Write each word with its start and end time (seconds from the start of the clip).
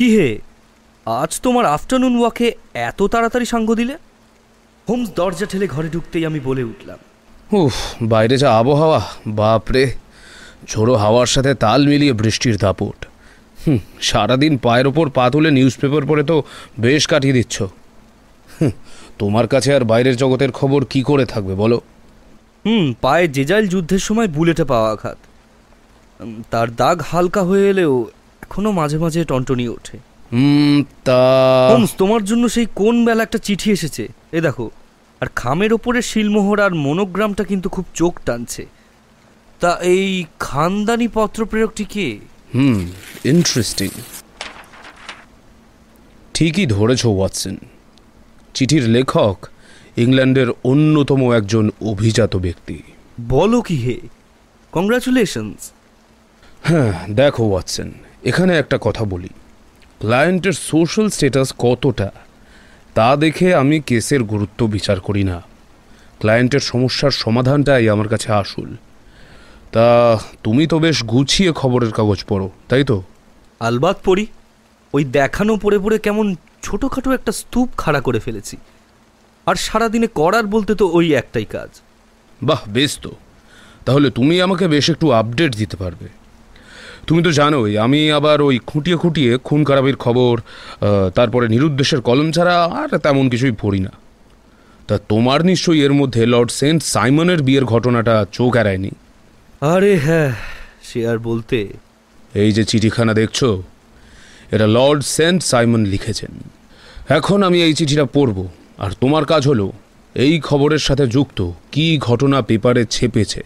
কি 0.00 0.08
হে? 0.18 0.30
আজ 1.06 1.30
তোমার 1.44 1.64
আফটারনুন 1.76 2.14
ওয়াকে 2.18 2.46
এত 2.88 3.00
তাড়াতাড়ি 3.12 3.46
সাঙ্গ 3.52 3.68
দিলে? 3.80 3.94
হোমস 4.88 5.08
দরজা 5.18 5.46
ঠেলে 5.50 5.66
ঘরে 5.74 5.88
ঢুকতেই 5.88 6.24
আমি 6.26 6.40
বলে 6.48 6.62
উঠলাম। 6.70 6.98
উফ 7.60 7.76
বাইরে 8.02 8.36
যা 8.42 8.48
আবহাওয়া 8.60 9.00
বাপরে 9.40 9.84
ঝোড়ো 10.70 10.94
হাওয়ার 11.02 11.28
সাথে 11.34 11.52
তাল 11.54 11.80
মিলিয়ে 11.90 12.14
বৃষ্টির 12.20 12.56
দাপট। 12.56 12.98
হুম 13.62 13.78
সারাদিন 14.08 14.54
পায়ের 14.64 14.86
ওপর 14.86 15.06
পা 15.16 15.24
তুলে 15.32 15.50
নিউজ 15.50 15.74
পেপার 15.80 16.04
পড়ে 16.10 16.24
তো 16.30 16.36
বেশ 16.84 17.02
কাটিয়ে 17.10 17.36
দিচ্ছ। 17.38 17.56
তোমার 19.20 19.46
কাছে 19.52 19.70
আর 19.76 19.82
বাইরের 19.90 20.16
জগতের 20.22 20.50
খবর 20.58 20.80
কি 20.92 21.00
করে 21.10 21.24
থাকবে 21.32 21.54
বলো? 21.62 21.78
হুম 22.64 22.84
পায়ে 23.00 23.26
জেজাইল 23.36 23.66
যুদ্ধের 23.72 24.02
সময় 24.08 24.28
বুলেটে 24.36 24.64
পাওয়া 24.64 24.88
আঘাত। 24.94 25.18
তার 26.52 26.68
দাগ 26.80 26.96
হালকা 27.10 27.42
হয়ে 27.42 27.66
এলেও 27.72 27.94
এখনও 28.50 28.72
মাঝে 28.80 28.98
মাঝে 28.98 29.20
টনটনি 29.24 29.64
ওঠে। 29.76 29.96
হুম 30.32 30.78
তা 31.04 31.20
হোমস 31.72 31.92
তোমার 31.98 32.22
জন্য 32.24 32.44
সেই 32.54 32.66
কোন 32.80 32.94
বেলা 33.06 33.22
একটা 33.26 33.38
চিঠি 33.46 33.68
এসেছে? 33.76 34.04
এ 34.32 34.38
দেখো 34.46 34.66
আর 35.20 35.28
খামের 35.40 35.72
ওপরে 35.72 36.00
শিলমোহর 36.10 36.58
আর 36.66 36.72
মনোগ্রামটা 36.86 37.44
কিন্তু 37.44 37.68
খুব 37.68 37.84
চোখ 37.94 38.14
টানছে। 38.26 38.62
তা 39.60 39.70
এই 39.94 40.24
খানদানি 40.46 41.08
পত্র 41.14 41.40
প্রেরকটি 41.44 41.84
কে? 41.84 42.08
হুম 42.54 42.78
ইন্টারেস্টিং 43.32 43.90
ঠিকই 46.34 46.66
ধরেছ 46.66 47.02
ওয়াটসন। 47.06 47.56
চিঠির 48.54 48.84
লেখক 48.96 49.36
ইংল্যান্ডের 49.96 50.48
অন্যতম 50.70 51.20
একজন 51.38 51.64
অভিজাত 51.90 52.32
ব্যক্তি। 52.36 52.76
বলো 53.28 53.58
কি 53.66 53.76
হে? 53.84 53.96
কংগ্রাচুলেশনস 54.72 55.62
হ্যাঁ 56.68 56.92
দেখো 57.20 57.42
ওয়াটসন। 57.50 57.90
এখানে 58.24 58.58
একটা 58.58 58.78
কথা 58.80 59.04
বলি। 59.04 59.28
ক্লায়েন্টের 59.98 60.52
সোশ্যাল 60.52 61.08
স্ট্যাটাস 61.08 61.52
কতটা 61.58 62.10
তা 62.94 63.16
দেখে 63.16 63.54
আমি 63.54 63.80
কেসের 63.80 64.22
গুরুত্ব 64.22 64.66
বিচার 64.66 65.00
করি 65.00 65.24
না। 65.24 65.42
ক্লায়েন্টের 66.18 66.60
সমস্যার 66.60 67.10
সমাধানটাই 67.10 67.88
আমার 67.88 68.08
কাছে 68.08 68.32
আসল। 68.32 68.74
তা 69.72 70.18
তুমি 70.42 70.66
তো 70.66 70.78
বেশ 70.78 71.04
গুছিয়ে 71.04 71.52
খবরের 71.52 71.92
কাগজ 71.92 72.24
পড়ো 72.28 72.50
তাই 72.68 72.84
তো? 72.84 73.02
আলবাত 73.60 73.98
পড়ি 74.04 74.26
ওই 74.92 75.04
দেখানো 75.04 75.56
পড়ে 75.56 75.78
পড়ে 75.78 75.98
কেমন 75.98 76.36
ছোটোখাটো 76.62 77.12
একটা 77.12 77.32
স্তূপ 77.32 77.68
খাড়া 77.76 78.00
করে 78.00 78.18
ফেলেছি। 78.18 78.56
আর 79.46 79.54
সারাদিনে 79.54 80.06
করার 80.06 80.46
বলতে 80.46 80.74
তো 80.74 80.88
ওই 80.88 81.14
একটাই 81.14 81.44
কাজ। 81.44 81.80
বাহ 82.42 82.60
বেশ 82.68 82.98
তো। 83.02 83.10
তাহলে 83.86 84.10
তুমি 84.10 84.42
আমাকে 84.42 84.68
বেশ 84.68 84.90
একটু 84.90 85.10
আপডেট 85.10 85.56
দিতে 85.56 85.76
পারবে। 85.76 86.19
তুমি 87.06 87.20
তো 87.26 87.30
জানোই 87.38 87.72
আমি 87.84 88.00
আবার 88.18 88.38
ওই 88.48 88.56
খুঁটিয়ে 88.70 88.96
খুঁটিয়ে 89.02 89.32
খুন 89.46 89.60
খারাপির 89.68 89.96
খবর 90.04 90.34
তারপরে 91.18 91.46
নিরুদ্দেশের 91.54 92.00
কলম 92.08 92.28
ছাড়া 92.36 92.56
আর 92.80 92.90
তেমন 93.04 93.24
কিছুই 93.32 93.54
পড়ি 93.62 93.80
না। 93.86 93.92
তা 94.88 94.94
তোমার 95.08 95.40
নিশ্চয়ই 95.50 95.80
এর 95.86 95.92
মধ্যে 96.00 96.22
লর্ড 96.26 96.50
সেন্ট 96.60 96.80
সাইমনের 96.94 97.40
বিয়ের 97.46 97.64
ঘটনাটা 97.72 98.14
চোখ 98.36 98.52
এড়ায়নি? 98.60 98.92
আরে 99.72 99.92
হ্যাঁ 100.04 100.30
সে 100.88 101.00
আর 101.10 101.18
বলতে। 101.28 101.58
এই 102.42 102.50
যে 102.56 102.62
চিঠিখানা 102.70 103.12
দেখছ 103.20 103.40
এটা 104.54 104.66
লর্ড 104.76 105.00
সেন্ট 105.16 105.40
সাইমন 105.42 105.80
লিখেছেন। 105.92 106.32
এখন 107.18 107.38
আমি 107.48 107.58
এই 107.66 107.74
চিঠিটা 107.78 108.04
পড়ব 108.16 108.38
আর 108.84 108.90
তোমার 109.00 109.24
কাজ 109.32 109.42
হলো 109.50 109.66
এই 110.14 110.34
খবরের 110.48 110.82
সাথে 110.88 111.04
যুক্ত 111.06 111.38
কি 111.72 111.86
ঘটনা 111.98 112.38
পেপারে 112.48 112.82
ছেপেছে 112.94 113.42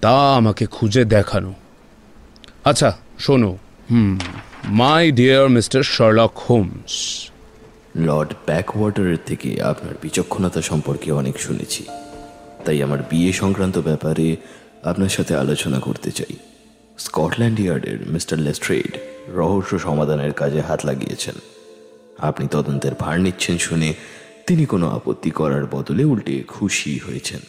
তা 0.00 0.14
আমাকে 0.38 0.64
খুঁজে 0.66 1.02
দেখানো। 1.16 1.52
আচ্ছা 2.66 2.96
শোনো। 3.18 3.58
হুম 3.90 4.18
my 4.64 5.12
dear 5.12 5.48
mister 5.48 5.82
Sherlock 5.82 6.36
Holmes 6.36 6.94
lord 7.96 8.34
ব্যাকওয়াটারের 8.46 9.16
থেকে 9.26 9.62
আপনার 9.62 9.94
বিচক্ষণতা 10.02 10.62
সম্পর্কে 10.62 11.12
অনেক 11.12 11.38
শুনেছি। 11.38 11.84
তাই 12.64 12.82
আমার 12.82 12.98
বিয়ে 13.10 13.32
সংক্রান্ত 13.32 13.78
ব্যাপারে 13.78 14.36
আপনার 14.84 15.08
সাথে 15.08 15.36
আলোচনা 15.36 15.78
করতে 15.78 16.10
চাই। 16.10 16.36
স্কটল্যান্ড 16.98 17.60
ইয়ার্ডের 17.60 17.98
মিস্টার 18.06 18.38
লেস্ট্রেড 18.38 18.92
রহস্য 19.34 19.78
সমাধানের 19.78 20.32
কাজে 20.32 20.60
হাত 20.60 20.86
লাগিয়েছেন। 20.86 21.34
আপনি 22.18 22.48
তদন্তের 22.50 22.94
ভার 22.98 23.20
নিচ্ছেন 23.20 23.58
শুনে 23.58 23.94
তিনি 24.46 24.66
কোনো 24.66 24.88
আপত্তি 24.88 25.30
করার 25.30 25.66
বদলে 25.66 26.04
উল্টে 26.04 26.42
খুশি 26.48 27.00
হয়েছেন। 27.06 27.40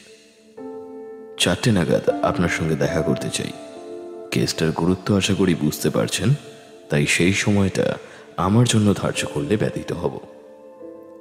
চারটে 1.37 1.71
নাগাদ 1.71 2.05
আপনার 2.23 2.49
সঙ্গে 2.49 2.75
দেখা 2.75 3.01
করতে 3.01 3.29
চাই। 3.29 3.51
কেসটার 4.31 4.71
গুরুত্ব 4.71 5.15
আশা 5.15 5.33
করি 5.33 5.55
বুঝতে 5.55 5.89
পারছেন, 5.89 6.33
তাই 6.89 7.07
সেই 7.07 7.33
সময়টা 7.33 7.97
আমার 8.37 8.65
জন্য 8.65 8.93
ধার্য 8.93 9.25
করলে 9.33 9.57
ব্যতীত 9.57 9.91
হব। 9.91 10.19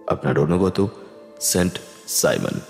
আপনার 0.06 0.38
অনুগত 0.38 0.86
সেন্ট 1.40 1.78
সাইমন। 2.06 2.60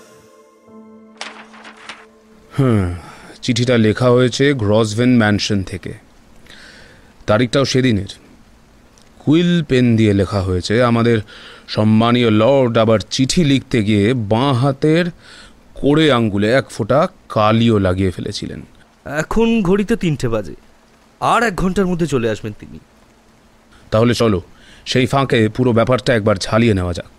হুম, 2.59 2.93
চিঠিটা 3.41 3.77
লেখা 3.77 4.09
হয়েছে 4.09 4.53
গ্রসভেন 4.53 5.17
ম্যানশন 5.17 5.63
থেকে। 5.63 5.93
তারিখটাও 7.25 7.65
সেদিনের। 7.65 8.07
কুইল 9.19 9.63
পেন 9.63 9.95
দিয়ে 9.95 10.13
লেখা 10.13 10.41
হয়েছে, 10.41 10.83
আমাদের 10.83 11.17
সম্মানীয় 11.67 12.31
লর্ড 12.31 12.77
আবার 12.77 12.99
চিঠি 12.99 13.43
লিখতে 13.43 13.83
গিয়ে 13.83 14.13
বাঁ 14.13 14.53
হাতের 14.53 15.05
কোড়ে 15.73 16.11
আঙ্গুলে 16.11 16.51
এক 16.51 16.69
ফোঁটা 16.69 17.07
কালিও 17.29 17.79
লাগিয়ে 17.79 18.11
ফেলেছিলেন। 18.11 18.61
এখন 19.21 19.47
ঘড়িতে 19.67 19.93
তিনটে 20.03 20.27
বাজে। 20.33 20.55
আর 21.21 21.41
এক 21.49 21.55
ঘণ্টার 21.63 21.87
মধ্যে 21.91 22.07
চলে 22.13 22.27
আসবেন 22.33 22.53
তিনি। 22.59 22.79
তাহলে 23.91 24.13
চলো 24.21 24.39
সেই 24.91 25.05
ফাঁকে 25.11 25.39
পুরো 25.55 25.71
ব্যাপারটা 25.79 26.11
একবার 26.17 26.35
ঝালিয়ে 26.45 26.77
নেওয়া 26.79 26.93
যাক। 26.99 27.13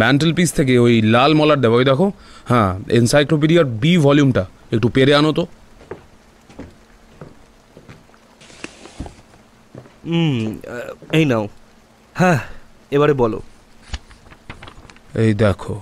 ম্যান্টেল 0.00 0.32
পিস 0.36 0.50
থেকে 0.58 0.74
ওই 0.84 0.94
লাল 1.14 1.32
মলার 1.38 1.60
দেবো 1.64 1.74
ওই 1.80 1.86
দেখো। 1.90 2.06
হ্যাঁ 2.50 2.70
এনসাইক্লোপিডিয়ার 3.00 3.66
বি 3.82 3.92
ভলিউমটা 4.06 4.44
একটু 4.74 4.88
পেরে 4.96 5.12
আনো 5.20 5.30
তো। 5.38 5.44
এই 11.18 11.24
নাও। 11.30 11.44
হ্যাঁ 12.14 12.38
এবারে 12.94 13.14
বলো। 13.22 13.38
এই 15.22 15.30
দেখো 15.44 15.74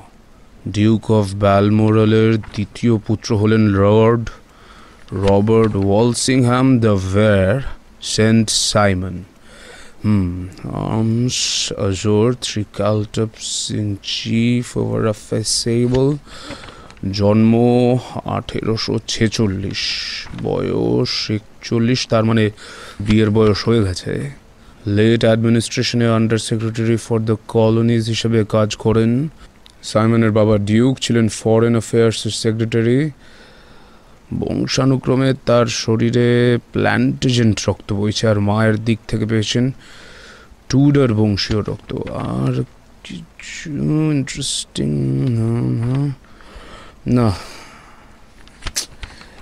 ডিউক 0.76 1.04
অফ 1.18 1.26
ব্যালমোরালের 1.44 2.32
দ্বিতীয় 2.54 2.94
পুত্র 3.06 3.28
হলেন 3.42 3.62
lord 3.80 4.24
Robert 5.14 5.76
Walsingham 5.76 6.78
de 6.78 6.96
Vere 7.14 7.60
Saint 8.02 8.50
Simon 8.50 9.22
hmm 10.04 10.48
arms 10.72 11.72
azure 11.78 12.34
three 12.42 12.64
chief 14.02 14.76
over 14.76 15.06
a 15.06 15.12
fess sable 15.12 16.16
জন্ম 17.12 17.54
আঠেরোশো 18.24 18.98
ছেচল্লিশ, 19.08 19.82
বয়স 20.42 21.30
একচল্লিশ, 21.30 22.06
তার 22.08 22.24
মানে 22.24 22.50
বিয়ের 23.00 23.30
বয়স 23.30 23.68
হয়ে 23.68 23.82
গেছে। 23.84 24.30
Late 24.86 25.24
অ্যাডমিনিস্ট্রেশনে 25.24 26.08
under 26.08 26.38
secretary 26.38 26.96
for 26.96 27.18
the 27.18 27.36
colonies 27.48 28.08
হিসেবে 28.08 28.44
কাজ 28.48 28.76
করেন। 28.76 29.28
সাইমনের 29.82 30.30
বাবা 30.30 30.58
ডিউক 30.58 30.98
ছিলেন 30.98 31.28
ফরেন 31.28 31.72
অ্যাফেয়ার্সের 31.72 32.30
সেক্রেটারি 32.30 33.10
বংশানুক্রমে 34.34 35.34
তার 35.46 35.66
শরীরে 35.66 36.58
প্ল্যান্টেজেন্ট 36.72 37.68
রক্ত 37.68 37.92
বইছে 37.92 38.28
আর 38.28 38.40
মায়ের 38.40 38.84
দিক 38.84 38.98
থেকে 39.08 39.26
পেয়েছেন 39.26 39.70
টুডার 40.68 41.14
বংশীয় 41.14 41.60
রক্ত। 41.60 41.90
আর 42.10 42.62
কিছু 43.04 43.70
ইন্টারেস্টিং 44.12 44.90
না 47.06 47.32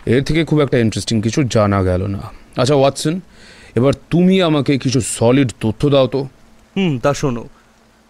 এর 0.06 0.23
থেকে 0.25 0.44
খুব 0.44 0.61
একটা 0.61 0.79
ইন্টারেস্টিং 0.79 1.23
কিছু 1.23 1.43
জানা 1.43 1.82
গেল 1.82 2.06
না। 2.06 2.23
আচ্ছা 2.56 2.75
ওয়াটসন, 2.75 3.20
এবার 3.75 3.93
তুমি 4.11 4.43
আমাকে 4.43 4.78
কিছু 4.78 5.00
সলিড 5.00 5.52
তথ্য 5.61 5.88
দাও 5.88 6.06
তো। 6.06 6.28
হুম, 6.76 6.99
তা 6.99 7.14
শোনো। 7.14 7.49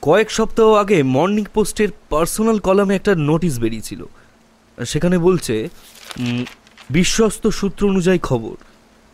কয়েক 0.02 0.30
সপ্তাহ 0.30 0.72
আগে 0.72 1.02
মর্নিং 1.02 1.44
পোস্টের 1.54 1.88
পার্সোনাল 2.08 2.58
কলামে 2.58 2.94
একটা 2.96 3.14
নোটিশ 3.14 3.58
বেরিয়েছিল। 3.58 4.04
সেখানে 4.86 5.18
বলছে 5.18 5.68
বিশ্বস্ত 6.92 7.44
সূত্র 7.58 7.82
অনুযায়ী 7.88 8.20
খবর 8.22 8.54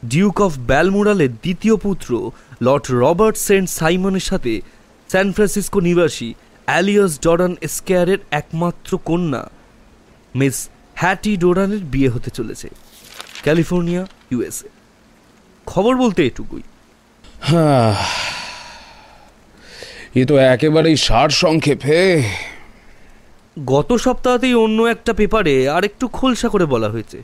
ডিউক 0.03 0.37
অফ 0.41 0.53
ব্যালমোরালের 0.59 1.33
দ্বিতীয় 1.43 1.77
পুত্র 1.77 2.11
লর্ড 2.63 2.87
রবার্ট 3.03 3.37
সেন্ট 3.49 3.69
সাইমনের 3.71 4.21
সাথে 4.21 4.53
স্যান 5.11 5.29
ফ্রান্সিসকো 5.33 5.79
নিবাসী 5.81 6.29
অ্যালিয়াস 6.67 7.13
ডরান 7.21 7.53
স্কেয়ারের 7.69 8.21
একমাত্র 8.31 8.91
কন্যা 9.05 9.43
মিস 10.35 10.57
হ্যাটি 10.95 11.33
ডোরানের 11.37 11.83
বিয়ে 11.93 12.09
হতে 12.09 12.31
চলেছে 12.31 12.69
ক্যালিফোর্নিয়া 13.43 14.03
ইউএসএ 14.31 14.69
খবর 15.67 15.93
বলতে 15.97 16.21
এটুকুই। 16.27 16.63
হ্যাঁ 17.43 17.95
এ 20.21 20.23
তো 20.27 20.35
একেবারেই 20.55 20.97
সার 21.07 21.31
সংক্ষেপে। 21.43 21.99
গত 23.67 23.91
সপ্তাহতেই 24.05 24.55
অন্য 24.65 24.79
একটা 24.95 25.13
পেপারে 25.13 25.55
আর 25.69 25.83
একটু 25.85 26.05
খোলসা 26.09 26.49
করে 26.49 26.67
বলা 26.67 26.89
হয়েছে 26.89 27.19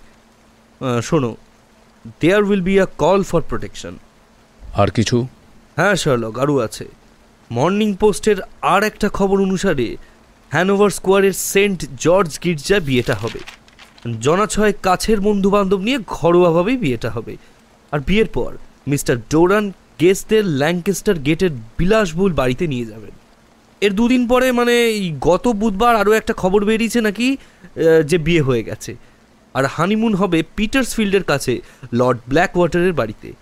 শোনো 1.08 1.30
there 2.20 2.42
will 2.48 2.62
be 2.68 2.74
a 2.84 2.86
call 3.02 3.20
for 3.30 3.42
protection 3.50 3.94
আর 4.80 4.88
কিছু? 4.96 5.16
হ্যাঁ 5.78 5.94
শার্লক 6.02 6.34
আরও 6.42 6.56
আছে। 6.66 6.86
মর্নিং 7.50 7.90
পোস্টের 8.00 8.38
আর 8.74 8.82
একটা 8.90 9.08
খবর 9.18 9.36
অনুসারে 9.46 9.86
হ্যানোভার 10.50 10.90
স্কোয়ারের 10.98 11.34
সেন্ট 11.52 11.78
জর্জ 12.04 12.30
গির্জা 12.44 12.78
বিয়েটা 12.88 13.14
হবে। 13.22 13.40
জনাছয় 14.24 14.74
কাছের 14.86 15.18
বন্ধু 15.28 15.48
বান্ধব 15.54 15.80
নিয়ে 15.86 15.98
ঘরোয়াভাবেই 16.16 16.78
বিয়েটা 16.84 17.10
হবে। 17.16 17.34
আর 17.92 18.00
বিয়ের 18.08 18.28
পর 18.36 18.50
মিস্টার 18.92 19.16
ডোরান 19.32 19.66
গেস্টদের 20.00 20.44
ল্যাঙ্কেস্টার 20.60 21.16
গেটের 21.26 21.52
বিলাসবহুল 21.78 22.32
বাড়িতে 22.40 22.64
নিয়ে 22.72 22.86
যাবেন। 22.92 23.14
এর 23.82 23.92
দুদিন 23.98 24.22
পরে 24.28 24.46
মানে 24.58 24.74
গত 25.28 25.44
বুধবার 25.60 25.94
আরও 26.00 26.12
একটা 26.20 26.32
খবর 26.42 26.60
বেরিয়েছে 26.68 27.00
নাকি 27.06 27.26
যে 28.10 28.16
বিয়ে 28.26 28.42
হয়ে 28.48 28.62
গেছে। 28.68 28.92
আর 29.54 29.64
হানিমুন 29.66 30.14
হবে 30.14 30.42
পিটার্সফিল্ডের 30.56 31.22
কাছে 31.22 31.60
লর্ড 31.92 32.18
ব্ল্যাক 32.28 32.56
ওয়াটারের 32.56 32.92
বাড়িতে। 32.92 33.32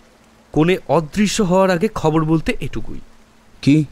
কোণে 0.53 0.77
অদৃশ্য 0.89 1.43
হওয়ার 1.43 1.71
আগে 1.71 1.89
খবর 1.95 2.25
বলতে 2.25 2.57
এটুকুই। 2.61 3.01
কি? 3.63 3.85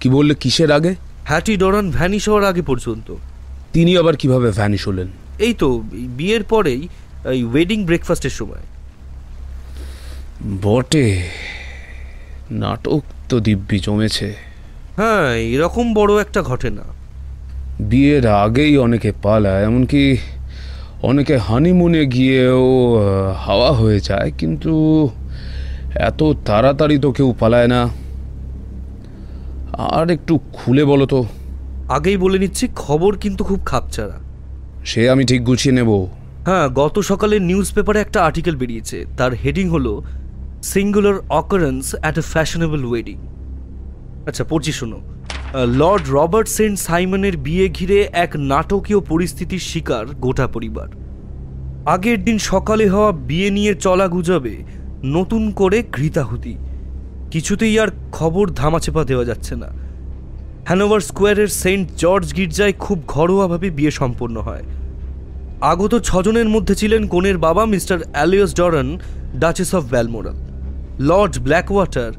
কি 0.00 0.08
বললে 0.08 0.34
কিসের 0.34 0.72
আগে? 0.72 0.94
হ্যাটি 1.24 1.56
ডরান 1.56 1.90
ভ্যানিশ 1.90 2.28
হওয়ার 2.28 2.44
আগে 2.44 2.62
পর্যন্ত। 2.62 3.14
তিনি 3.72 3.98
আবার 3.98 4.16
কীভাবে 4.16 4.50
ভ্যানিশ 4.50 4.88
হলেন? 4.88 5.08
এই 5.38 5.54
তো 5.54 5.82
বিয়ের 5.92 6.44
পরেই 6.44 6.88
এই 7.24 7.44
ওয়েডিং 7.44 7.84
ব্রেকফাস্টের 7.84 8.30
সময়। 8.30 8.64
বটে 10.62 11.28
নাটক 12.50 13.00
তো 13.28 13.40
দিব্যি 13.40 13.78
জমেছে। 13.78 14.34
হ্যাঁ 14.96 15.34
এরকম 15.34 15.94
বড় 15.94 16.20
একটা 16.20 16.42
ঘটনা 16.42 16.82
বিয়ের 17.80 18.26
আগেই 18.26 18.78
অনেকে 18.78 19.12
পালায় 19.22 19.64
এমনকি 19.64 20.16
অনেকে 21.02 21.36
হানিমুনে 21.36 22.06
গিয়েও 22.06 22.98
হাওয়া 23.34 23.72
হয়ে 23.72 24.00
যায় 24.00 24.30
কিন্তু 24.38 24.72
এত 25.94 26.32
তাড়াতাড়ি 26.44 26.98
তো 26.98 27.12
কেউ 27.12 27.34
পালায় 27.40 27.68
না। 27.68 27.88
আর 29.78 30.10
একটু 30.10 30.38
খুলে 30.52 30.84
বলো 30.84 31.06
তো। 31.06 31.24
আগেই 31.88 32.16
বলে 32.16 32.38
নিচ্ছি 32.38 32.68
খবর 32.76 33.16
কিন্তু 33.16 33.44
খুব 33.44 33.60
খাপছাড়া। 33.66 34.18
সে 34.84 35.10
আমি 35.10 35.24
ঠিক 35.24 35.44
গুছিয়ে 35.44 35.74
নেব। 35.74 36.06
হ্যাঁ 36.46 36.68
গত 36.68 36.98
সকালে 36.98 37.38
নিউজ 37.38 37.72
পেপারে 37.72 38.00
একটা 38.00 38.22
আর্টিকেল 38.22 38.56
বেরিয়েছে। 38.56 39.06
তার 39.16 39.32
হেডিং 39.34 39.68
হলো 39.68 40.02
singular 40.62 41.14
occurrence 41.28 41.94
at 42.00 42.18
a 42.18 42.20
fashionable 42.20 42.84
wedding 42.84 43.18
আচ্ছা 44.26 44.44
পড়ছি 44.44 44.72
শোনো। 44.72 45.00
লর্ড 45.54 46.08
রবার্ট 46.08 46.48
সেন্ট 46.48 46.78
সাইমনের 46.78 47.36
বিয়ে 47.36 47.68
ঘিরে 47.68 48.08
এক 48.12 48.36
নাটকীয় 48.36 49.00
পরিস্থিতির 49.00 49.58
শিকার 49.58 50.06
গোটা 50.06 50.46
পরিবার। 50.46 50.88
আগের 51.86 52.24
দিন 52.24 52.38
সকালে 52.38 52.88
হওয়া 52.88 53.12
বিয়ে 53.12 53.50
নিয়ে 53.50 53.74
চলা 53.74 54.08
গুজবে 54.08 54.62
নতুন 55.04 55.50
করে 55.50 55.82
ঘৃতাহুতি। 55.92 56.56
কিছুতেই 57.30 57.78
আর 57.78 57.88
খবর 58.12 58.50
ধামাচেপা 58.50 59.04
দেওয়া 59.04 59.24
যাচ্ছে 59.24 59.56
না। 59.56 59.66
হ্যানোভার 60.66 61.00
স্কোয়ারের 61.00 61.48
সেন্ট 61.48 61.90
জর্জ 61.96 62.34
গির্জায় 62.34 62.72
খুব 62.72 63.02
ঘরোয়াভাবে 63.06 63.70
বিয়ে 63.70 63.90
সম্পন্ন 63.90 64.40
হয়। 64.40 64.62
আগত 65.60 65.94
ছজনের 65.94 66.48
মধ্যে 66.48 66.74
ছিলেন 66.74 67.06
কনের 67.06 67.38
বাবা 67.38 67.64
mister 67.64 67.98
Aloysius 68.12 68.54
Doran, 68.54 68.98
duchess 69.34 69.74
of 69.74 69.84
Balmoral. 69.84 70.34
Lord 70.98 71.38
Blackwater 71.38 72.12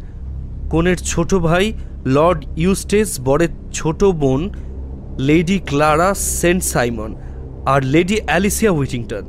কনের 0.70 0.98
ছোট 0.98 1.36
ভাই 1.36 1.74
লর্ড 2.06 2.46
ইউস্টেস 2.58 3.22
বরের 3.22 3.50
ছোট 3.74 4.04
বোন 4.04 4.50
লেডি 5.20 5.60
ক্লারা 5.60 6.14
সেন্ট 6.14 6.64
সাইমন 6.64 7.16
আর 7.66 7.84
লেডি 7.84 8.22
অ্যালিসিয়া 8.26 8.72
উইটিংটন। 8.72 9.22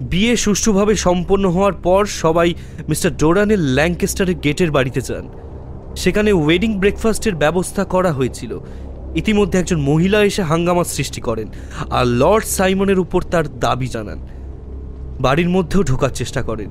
বিয়ে 0.00 0.36
সুষ্ঠুভাবে 0.36 0.94
সম্পন্ন 0.94 1.50
হওয়ার 1.50 1.72
পর 1.72 2.06
সবাই 2.06 2.54
মিস্টার 2.88 3.16
ডোরানের 3.16 3.58
ল্যাঙ্কেস্টারের 3.58 4.34
গেটের 4.34 4.70
বাড়িতে 4.70 5.00
যান। 5.00 5.28
সেখানে 5.96 6.32
ওয়েডিং 6.32 6.78
ব্রেকফাস্টের 6.78 7.34
ব্যবস্থা 7.34 7.84
করা 7.84 8.12
হয়েছিল। 8.12 8.58
ইতিমধ্যে 9.14 9.58
একজন 9.58 9.80
মহিলা 9.80 10.22
এসে 10.22 10.42
হাঙ্গামা 10.42 10.84
সৃষ্টি 10.84 11.20
করেন 11.20 11.48
আর 11.90 12.06
লর্ড 12.06 12.44
সাইমনের 12.44 12.98
উপর 12.98 13.22
তার 13.22 13.58
দাবি 13.58 13.86
জানান। 13.86 14.18
বাড়ির 15.20 15.48
মধ্যেও 15.48 15.82
ঢোকার 15.82 16.10
চেষ্টা 16.10 16.42
করেন। 16.42 16.70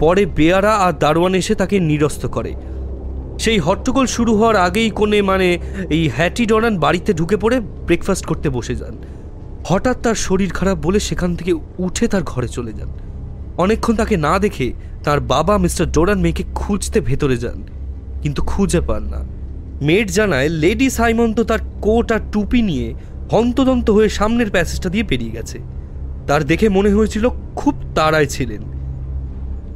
পরে 0.00 0.26
বেয়ারা 0.26 0.74
আর 0.74 0.92
দারোয়ান 0.92 1.34
এসে 1.34 1.54
তাকে 1.54 1.80
নিরস্ত 1.80 2.26
করে। 2.26 2.54
সেই 3.42 3.58
হট্টগোল 3.66 4.06
শুরু 4.16 4.32
হওয়ার 4.38 4.56
আগেই 4.66 4.90
কোণে 4.98 5.18
মানে 5.30 5.48
এই 5.96 6.04
হ্যাটি 6.16 6.44
ডরান 6.50 6.74
বাড়িতে 6.84 7.10
ঢুকে 7.18 7.36
পড়ে 7.42 7.56
ব্রেকফাস্ট 7.86 8.24
করতে 8.30 8.48
বসে 8.56 8.74
যান। 8.80 8.94
হঠাৎ 9.68 9.96
তার 10.04 10.16
শরীর 10.26 10.50
খারাপ 10.58 10.78
বলে 10.86 10.98
সেখান 11.08 11.30
থেকে 11.38 11.52
উঠে 11.84 12.04
তার 12.12 12.24
ঘরে 12.32 12.48
চলে 12.56 12.72
যান। 12.78 12.90
অনেকক্ষণ 13.64 13.94
তাকে 14.00 14.16
না 14.26 14.34
দেখে 14.44 14.66
তার 15.04 15.18
বাবা 15.32 15.54
মিস্টার 15.64 15.86
ডোরান 15.94 16.18
মেয়েকে 16.24 16.44
খুঁজতে 16.60 16.98
ভেতরে 17.08 17.36
যান, 17.44 17.58
কিন্তু 18.22 18.40
খুঁজে 18.50 18.80
পান 18.88 19.02
না। 19.12 19.20
মেড 19.88 20.06
জানায়, 20.18 20.48
লেডি 20.62 20.88
সাইমন 20.98 21.28
তো 21.38 21.42
তার 21.50 21.60
কোট 21.84 22.08
আর 22.16 22.22
টুপি 22.32 22.60
নিয়ে 22.70 22.88
হন্তদন্ত 23.34 23.86
হয়ে 23.96 24.08
সামনের 24.18 24.48
প্যাসেজটা 24.54 24.88
দিয়ে 24.94 25.08
বেরিয়ে 25.10 25.36
গেছে। 25.36 25.58
তার 26.28 26.42
দেখে 26.50 26.66
মনে 26.76 26.90
হয়েছিল 26.96 27.24
খুব 27.60 27.74
তাড়ায় 27.96 28.28
ছিলেন। 28.34 28.62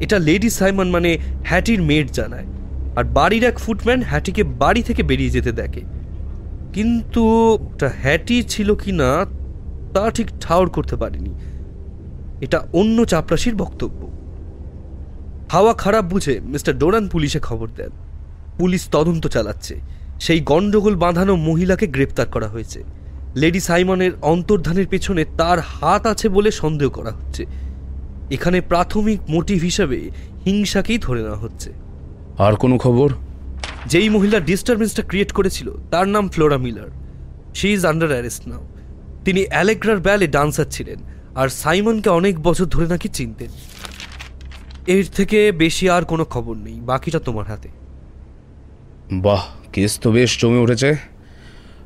এটা 0.05 0.17
লেডি 0.29 0.51
সাইমন 0.59 0.89
মানে 0.97 1.11
হ্যাটির 1.49 1.81
মেড 1.91 2.09
জানায়। 2.19 2.49
আর 2.97 3.05
বাড়ির 3.05 3.45
এক 3.45 3.59
ফুটম্যান 3.59 4.03
হ্যাটিকে 4.03 4.43
বাড়ি 4.43 4.83
থেকে 4.83 5.03
বেরিয়ে 5.03 5.31
যেতে 5.31 5.53
দেখে। 5.53 5.81
কিন্তু 6.73 7.55
হ্যাটি 8.03 8.43
ছিল 8.43 8.75
কি 8.75 8.93
না, 8.93 9.27
তা 9.95 10.11
ঠিক 10.11 10.27
ঠাউর 10.41 10.71
করতে 10.71 10.97
পারেনি। 10.97 11.35
এটা 12.41 12.67
অন্য 12.73 13.05
চাপরাশির 13.05 13.55
বক্তব্য। 13.55 14.07
হাওয়া 15.53 15.75
খারাপ 15.75 16.05
বুঝে 16.05 16.41
মিস্টার 16.41 16.79
ডোরান 16.79 17.09
পুলিশে 17.09 17.39
খবর 17.39 17.69
দেন। 17.77 17.91
পুলিশ 18.59 18.89
তদন্ত 18.93 19.27
চালাচ্ছে। 19.27 19.81
সেই 20.21 20.41
গন্ডগোল 20.41 20.97
বাঁধানো 20.97 21.37
মহিলাকে 21.37 21.87
গ্রেপ্তার 21.87 22.27
করা 22.27 22.49
হয়েছে। 22.49 22.85
লেডি 23.37 23.61
সাইমনের 23.61 24.11
অন্তর্ধানের 24.23 24.87
পেছনে 24.87 25.25
তার 25.39 25.59
হাত 25.61 26.07
আছে 26.07 26.29
বলে 26.29 26.51
সন্দেহ 26.51 26.89
করা 26.89 27.11
হচ্ছে। 27.11 27.47
এখানে 28.31 28.61
প্রাথমিক 28.61 29.21
মোটিভ 29.29 29.63
হিসাবে 29.63 30.11
হিংসাকেই 30.47 30.99
ধরে 30.99 31.23
নেওয়া 31.23 31.39
হচ্ছে। 31.39 31.86
আর 32.39 32.55
কোনো 32.57 32.79
খবর? 32.79 33.13
যেই 33.87 34.09
মহিলা 34.09 34.41
ডিস্টারবেন্সটা 34.41 35.03
ক্রিয়েট 35.03 35.33
করেছিল 35.33 35.71
তার 35.91 36.09
নাম 36.09 36.29
Flora 36.29 36.59
Miller. 36.59 36.91
She 37.55 37.73
is 37.73 37.87
under 37.87 38.11
arrest 38.11 38.49
now 38.49 38.69
তিনি 39.25 39.45
অ্যালেগ্রার 39.45 39.97
ব্যালে 39.97 40.27
ডান্সার 40.27 40.65
ছিলেন 40.71 40.99
আর 41.35 41.49
সাইমনকে 41.49 42.11
অনেক 42.11 42.39
বছর 42.39 42.65
ধরে 42.65 42.87
নাকি 42.87 43.09
চিনতেন। 43.09 43.51
এর 44.87 45.05
থেকে 45.07 45.53
বেশি 45.53 45.91
আর 45.91 46.03
কোনো 46.05 46.25
খবর 46.25 46.57
নেই 46.57 46.81
বাকিটা 46.81 47.19
তোমার 47.19 47.47
হাতে। 47.47 47.69
বাহ 49.13 49.45
কেস 49.73 50.01
তো 50.01 50.13
বেশ 50.13 50.41
জমে 50.41 50.59
উঠেছে। 50.59 50.97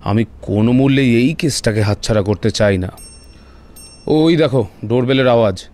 আমি 0.04 0.24
কোনো 0.42 0.72
মূল্যে 0.72 1.02
এই 1.02 1.34
কেসটাকে 1.34 1.82
হাতছাড়া 1.82 2.22
করতে 2.22 2.50
চাই 2.50 2.78
না। 2.78 2.92
ওই 4.06 4.36
দেখো 4.36 4.68
ডোরবেলের 4.86 5.28
আওয়াজ। 5.28 5.64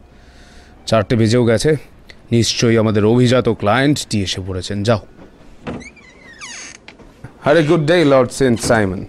চারটে 0.87 1.17
বেজেও 1.17 1.45
গেছে। 1.45 1.77
নিশ্চয়ই 2.31 2.77
আমাদের 2.79 3.05
অভিজাত 3.05 3.47
ক্লায়েন্টটি 3.49 4.17
এসে 4.23 4.41
পড়েছেন। 4.47 4.83
যাও। 4.83 5.03
আরে 7.45 7.61
good 7.63 7.85
day 7.91 7.97
lord 8.05 8.31
Saint 8.31 8.59
Simon 8.61 9.01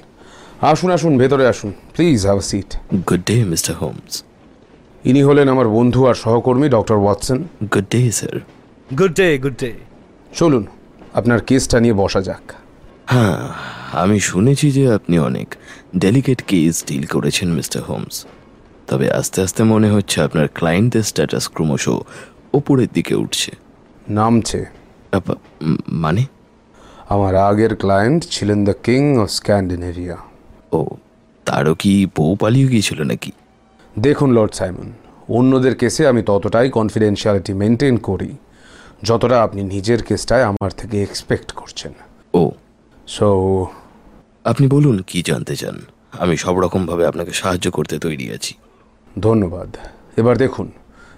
আসুন 0.62 0.90
আসুন 0.92 1.14
ভেতরে 1.18 1.46
আসুন। 1.48 1.72
Please 1.96 2.20
have 2.26 2.40
seat 2.40 2.70
good 3.10 3.24
day 3.26 3.36
mister 3.44 3.76
Holmes 3.76 4.24
ইনি 5.06 5.22
হলেন 5.24 5.48
আমার 5.50 5.68
বন্ধু 5.68 6.00
আর 6.06 6.16
সহকর্মী 6.24 6.68
doctor 6.70 6.98
Watson 7.04 7.40
good 7.74 7.88
day 7.90 8.12
sir 8.12 8.36
good 9.00 9.14
day 9.14 9.28
good 9.38 9.58
day 9.58 9.72
চলুন 10.36 10.66
আপনার 11.14 11.40
কেসটা 11.42 11.80
নিয়ে 11.80 11.94
বসা 11.94 12.22
যাক। 12.22 12.46
হ্যাঁ 13.06 13.42
আমি 13.92 14.20
শুনেছি 14.20 14.72
যে 14.72 14.84
আপনি 14.94 15.20
অনেক 15.20 15.56
ডেলিকেট 15.98 16.42
কেস 16.48 16.76
ডিল 16.88 17.06
করেছেন 17.06 17.50
মিস্টার 17.54 17.82
হোমস 17.82 18.26
তবে 18.88 19.12
আস্তে 19.12 19.42
আস্তে 19.42 19.62
মনে 19.64 19.90
হচ্ছে 19.90 20.18
আপনার 20.22 20.48
ক্লায়েন্টদের 20.54 21.04
স্ট্যাটাস 21.04 21.46
ক্রমশ 21.54 21.86
ওপরের 22.54 22.88
দিকে 22.94 23.16
উঠছে। 23.16 23.52
নামছে। 24.10 24.66
আপ- 25.12 25.36
উম, 25.62 25.78
মানে? 25.88 26.26
আমার 27.10 27.36
আগের 27.36 27.76
ক্লায়েন্ট 27.76 28.24
ছিলেন 28.30 28.66
দ্য 28.66 28.74
কিং 28.84 29.18
অফ 29.18 29.30
স্ক্যান্ডিনেভিয়া 29.30 30.18
ও 30.72 30.86
তারও 31.46 31.76
কি 31.76 32.08
বউ 32.18 32.36
পালিয়ে 32.36 32.68
গিয়েছিল 32.68 33.04
নাকি? 33.04 33.32
দেখুন 34.00 34.32
লর্ড 34.32 34.54
সাইমন 34.54 34.92
অন্যদের 35.30 35.76
কেসে 35.76 36.08
আমি 36.08 36.24
ততটাই 36.26 36.70
কনফিডেন্সিয়ালিটি 36.70 37.54
মেনটেন 37.54 37.98
করি 37.98 38.38
যতটা 39.04 39.44
আপনি 39.44 39.64
নিজের 39.64 40.04
কেসটায় 40.04 40.44
আমার 40.44 40.72
থেকে 40.72 41.04
এক্সপেক্ট 41.04 41.52
করছেন। 41.52 41.94
ও। 42.34 42.52
সো 43.08 43.66
আপনি 44.44 44.68
বলুন 44.68 45.02
কি 45.08 45.24
জানতে 45.26 45.56
চান? 45.56 45.82
আমি 46.20 46.38
সব 46.38 46.60
রকমভাবে 46.60 47.06
আপনাকে 47.06 47.32
সাহায্য 47.32 47.72
করতে 47.72 48.00
তৈরি 48.00 48.32
আছি। 48.32 48.54
ধন্যবাদ। 49.20 49.78
এবার 50.18 50.38
দেখুন 50.38 50.72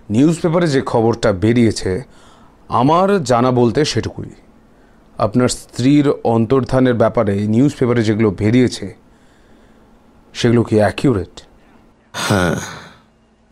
নিউজ 0.09 0.41
পেপারে 0.41 0.67
যে 0.67 0.81
খবরটা 0.81 1.33
বেরিয়েছে 1.33 2.03
আমার 2.69 3.23
জানা 3.23 3.51
বলতে 3.51 3.85
সেটুকুই। 3.85 4.29
আপনার 5.17 5.49
স্ত্রীর 5.49 6.09
অন্তর্ধানের 6.23 6.93
ব্যাপারে 6.93 7.47
নিউজ 7.47 7.75
পেপারে 7.79 8.03
যেগুলো 8.03 8.31
বেরিয়েছে 8.31 8.95
সেগুলো 10.33 10.63
কি 10.63 10.75
অ্যাকিউরেট? 10.75 11.41
হ্যাঁ। 12.13 12.55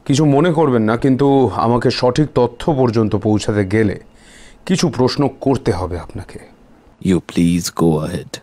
কিছু 0.05 0.25
মনে 0.25 0.53
করবেন 0.53 0.81
না 0.81 0.97
কিন্তু 0.97 1.51
আমাকে 1.55 1.91
সঠিক 1.91 2.27
তথ্য 2.35 2.73
পর্যন্ত 2.73 3.15
পৌঁছাতে 3.15 3.65
গেলে 3.65 3.99
কিছু 4.65 4.89
প্রশ্ন 4.89 5.27
করতে 5.27 5.71
হবে 5.71 5.99
আপনাকে। 5.99 6.39
You 7.01 7.19
please 7.19 7.71
go 7.75 7.99
ahead 7.99 8.37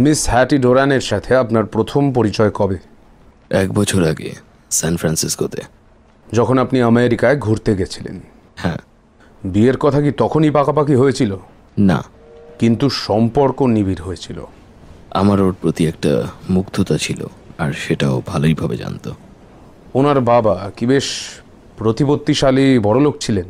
miss 0.00 0.28
Hatty 0.28 0.58
ডোরানের 0.58 1.00
সাথে 1.00 1.36
আপনার 1.36 1.66
প্রথম 1.66 2.12
পরিচয় 2.12 2.50
কবে? 2.50 2.78
এক 3.50 3.72
বছর 3.72 4.08
আগে 4.08 4.32
সান 4.70 4.96
ফ্রান্সিসকোতে। 4.96 5.62
যখন 6.32 6.58
আপনি 6.58 6.82
আমেরিকায় 6.82 7.38
ঘুরতে 7.38 7.76
গেছিলেন। 7.76 8.20
হ্যাঁ। 8.56 8.78
বিয়ের 9.44 9.76
কথা 9.76 10.02
কি 10.02 10.12
তখনই 10.12 10.50
পাকাপাকি 10.50 10.94
হয়েছিল? 10.94 11.36
না। 11.78 12.04
কিন্তু 12.58 12.88
সম্পর্ক 12.90 13.62
নিবিড় 13.62 14.02
হয়েছিল। 14.02 14.44
আমার 15.10 15.40
ওর 15.40 15.54
প্রতি 15.60 15.86
একটা 15.86 16.26
মুগ্ধতা 16.50 16.98
ছিল 16.98 17.26
আর 17.58 17.72
সেটাও 17.72 18.22
ভালোইভাবে 18.26 18.76
জানতো। 18.76 19.14
ওনার 19.94 20.20
বাবা 20.20 20.70
কি 20.76 20.86
বেশ 20.86 21.04
প্রতিপত্তিশালী 21.76 22.78
বড়লোক 22.78 23.16
ছিলেন? 23.20 23.44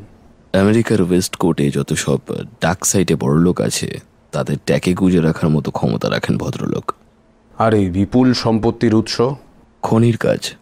আমেরিকার 0.61 1.03
ওয়েস্ট 1.03 1.37
কোর্টে 1.37 1.71
যত 1.71 1.93
সব 1.93 2.19
ডাক 2.61 2.85
সাইটে 2.85 3.15
বড় 3.15 3.37
লোক 3.37 3.61
আছে 3.61 4.01
তাদের 4.33 4.57
ট্যাকে 4.67 4.95
গুজে 4.95 5.21
রাখার 5.21 5.51
মতো 5.51 5.71
ক্ষমতা 5.71 6.11
রাখেন 6.11 6.39
ভদ্রলোক। 6.39 6.93
আর 7.59 7.75
এই 7.75 7.91
বিপুল 7.91 8.33
সম্পত্তির 8.33 8.95
উৎস? 8.95 9.21
খনির 9.83 10.17
কাজ। 10.17 10.53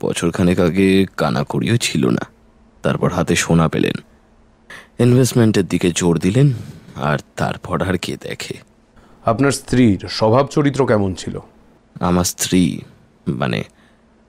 বছরখানেক 0.00 0.60
আগে 0.60 1.06
কানাকড়িও 1.16 1.76
ছিল 1.76 2.08
না। 2.08 2.26
তারপর 2.82 3.12
হাতে 3.12 3.36
সোনা 3.36 3.68
পেলেন। 3.68 3.94
ইনভেস্টমেন্টের 4.98 5.66
দিকে 5.66 5.92
জোর 5.94 6.18
দিলেন 6.18 6.52
আর 6.94 7.18
তারপর 7.36 7.82
আর 7.82 7.98
কে 7.98 8.16
দেখে। 8.20 8.54
আপনার 9.24 9.50
স্ত্রীর 9.50 10.06
স্বভাব 10.08 10.46
চরিত্র 10.46 10.86
কেমন 10.86 11.14
ছিল? 11.14 11.38
আমার 12.00 12.24
স্ত্রী 12.24 12.80
মানে 13.28 13.64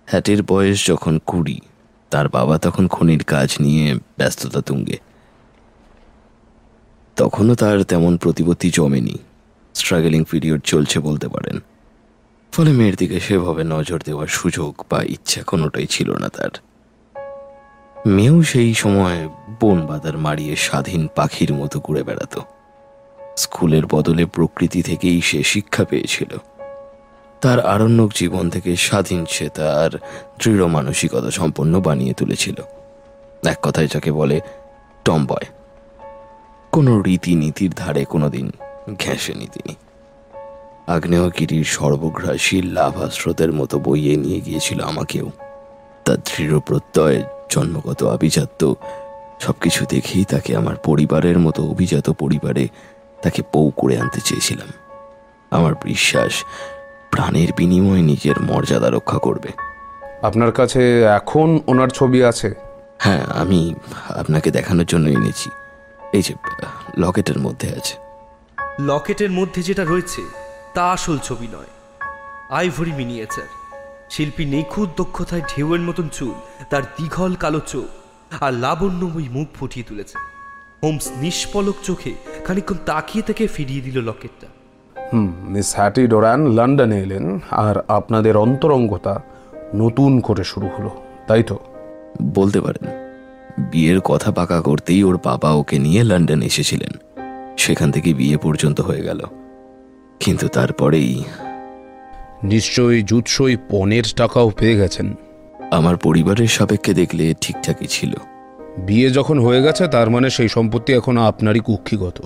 হ্যাটের 0.05 0.43
বয়স 0.43 0.88
যখন 0.88 1.19
কুড়ি 1.25 1.59
তার 2.09 2.29
বাবা 2.29 2.57
তখন 2.57 2.88
খনির 2.88 3.23
কাজ 3.23 3.55
নিয়ে 3.59 3.95
ব্যস্ততা 4.17 4.61
তুঙ্গে। 4.61 4.97
তখনও 7.15 7.55
তার 7.55 7.83
তেমন 7.83 8.17
প্রতিপত্তি 8.17 8.71
জমেনি। 8.73 9.17
স্ট্রাগলিং 9.73 10.23
পিরিয়ড 10.23 10.61
চলছে 10.61 11.00
বলতে 11.00 11.27
পারেন। 11.27 11.59
ফলে 12.51 12.72
মেয়ের 12.72 12.96
দিকে 12.96 13.20
সেভাবে 13.20 13.63
নজর 13.63 14.01
দেওয়ার 14.05 14.27
সুযোগ 14.27 14.86
বা 14.89 15.03
ইচ্ছা 15.03 15.43
কোনোটাই 15.43 15.86
ছিল 15.86 16.17
না 16.17 16.29
তার। 16.29 16.50
মেয়েও 18.05 18.43
সেই 18.43 18.74
সময় 18.74 19.29
বন 19.62 19.86
বাদার 19.86 20.17
মারিয়ে 20.17 20.55
স্বাধীন 20.55 21.08
পাখির 21.15 21.53
মতো 21.53 21.79
ঘুরে 21.79 22.03
বেড়াতো। 22.03 22.41
স্কুলের 23.38 23.86
বদলে 23.86 24.25
প্রকৃতি 24.25 24.81
থেকেই 24.81 25.22
সে 25.22 25.43
শিক্ষা 25.43 25.84
পেয়েছিল। 25.84 26.38
তার 27.41 27.60
আরণ্যক 27.60 28.12
জীবন 28.15 28.50
থেকে 28.50 28.75
স্বাধীন 28.75 29.25
সে 29.25 29.50
তার 29.50 29.91
দৃঢ় 30.39 30.65
মানসিকতা 30.65 31.31
সম্পন্ন 31.31 31.81
বানিয়ে 31.81 32.13
তুলেছিল। 32.13 32.55
এক 33.46 33.58
কথায় 33.62 33.88
যাকে 33.88 34.12
বলে 34.12 34.41
টম্বয়। 35.05 35.46
কোনো 36.72 37.01
রীতিনীতির 37.01 37.72
ধারে 37.75 38.05
কোনোদিন 38.05 38.51
ঘেঁষেনি 39.00 39.48
তিনি। 39.48 39.75
আগ্নেয়গিরির 40.88 41.63
সর্বগ্রাসী 41.63 42.61
লাভা 42.61 43.09
স্রোতের 43.09 43.53
মতো 43.53 43.79
বইয়ে 43.79 44.15
নিয়ে 44.17 44.41
গিয়েছিল 44.41 44.81
আমাকেও। 44.81 45.31
তার 46.05 46.17
দৃঢ় 46.17 46.59
প্রত্যয় 46.59 47.23
জন্মগত 47.50 48.03
আভিজাত্য 48.03 48.75
সবকিছু 49.39 49.85
দেখেই 49.89 50.23
তাকে 50.23 50.55
আমার 50.55 50.75
পরিবারের 50.75 51.39
মতো 51.39 51.65
অভিজাত 51.65 52.09
পরিবারে 52.09 52.67
তাকে 53.23 53.41
বউ 53.53 53.71
করে 53.77 53.97
আনতে 53.97 54.21
চেয়েছিলাম। 54.21 54.67
আমার 55.51 55.73
বিশ্বাস 55.83 56.43
প্রাণের 57.11 57.47
বিনিময়ে 57.57 58.01
নিজের 58.01 58.41
মর্যাদা 58.41 58.89
রক্ষা 58.89 59.17
করবে। 59.17 59.50
আপনার 60.21 60.51
কাছে 60.51 61.01
এখন 61.01 61.59
ওনার 61.67 61.89
ছবি 61.89 62.23
আছে? 62.23 62.53
হ্যাঁ 63.00 63.25
আমি 63.25 63.75
আপনাকে 64.09 64.51
দেখানোর 64.51 64.85
জন্য 64.85 65.09
এনেছি। 65.09 65.50
এই 66.13 66.21
যে 66.21 66.33
লকেটের 66.97 67.39
মধ্যে 67.39 67.67
আছে। 67.69 67.95
লকেটের 68.79 69.31
মধ্যে 69.31 69.63
যেটা 69.63 69.83
রয়েছে 69.83 70.21
তা 70.74 70.92
আসল 70.92 71.18
ছবি 71.18 71.48
নয়। 71.48 71.72
আইভরি 72.50 72.92
মিনিয়েচার 72.92 73.50
শিল্পী 74.10 74.46
নিখুঁত 74.46 74.90
দক্ষতায় 74.98 75.42
ঢেউয়ের 75.42 75.82
মতন 75.82 76.08
চুল 76.08 76.34
তার 76.70 76.82
দীঘল 76.84 77.36
কালো 77.36 77.60
চোখ 77.68 77.90
আর 78.44 78.54
লাবণ্যময়ী 78.54 79.30
মুখ 79.30 79.48
ফুটিয়ে 79.54 79.86
তুলেছে। 79.86 80.18
হোমস 80.84 81.08
নিষ্পলক 81.18 81.75
চোখে 81.84 82.13
খানিকক্ষণ 82.46 82.75
তাকিয়ে 82.86 83.24
থেকে 83.24 83.48
ফিরিয়ে 83.48 83.82
দিল 83.82 84.01
লকেটটা। 84.01 84.48
হুম 85.13 85.34
মিস 85.50 85.75
হ্যাটি 85.75 86.08
ডোরান 86.08 86.48
লন্ডনে 86.48 87.00
এলেন 87.01 87.40
আর 87.51 87.75
আপনাদের 87.88 88.38
অন্তরঙ্গতা 88.38 89.22
নতুন 89.75 90.20
করে 90.20 90.44
শুরু 90.44 90.68
হলো 90.68 90.92
তাই 91.28 91.44
তো? 91.44 91.60
বলতে 92.22 92.62
পারেন। 92.62 92.88
বিয়ের 93.72 94.00
কথা 94.01 94.32
পাকা 94.32 94.62
করতেই 94.62 95.04
ওর 95.04 95.20
বাবা 95.24 95.51
ওকে 95.51 95.80
নিয়ে 95.80 96.04
লন্ডন 96.04 96.42
এসেছিলেন। 96.42 96.94
সেখান 97.58 97.92
থেকে 97.92 98.13
বিয়ে 98.13 98.38
পর্যন্ত 98.38 98.82
হয়ে 98.82 99.01
গেল। 99.01 99.22
কিন্তু 100.22 100.48
তারপরেই 100.48 101.24
নিশ্চয়ই 102.44 103.04
জুৎসই 103.04 103.58
পনেরো 103.70 104.16
টাকাও 104.16 104.50
পেয়ে 104.50 104.75
গেছেন। 104.75 105.16
আমার 105.72 105.98
পরিবারের 105.98 106.48
সাপেক্ষে 106.48 106.94
দেখলে 106.94 107.34
ঠিকঠাকই 107.42 107.88
ছিল। 107.88 108.13
বিয়ে 108.78 109.10
যখন 109.10 109.40
হয়ে 109.40 109.62
গেছে 109.62 109.88
তার 109.88 110.10
মানে 110.10 110.30
সেই 110.30 110.50
সম্পত্তি 110.50 110.94
এখন 110.94 111.18
আপনারই 111.18 111.60
কুক্ষিগত। 111.60 112.22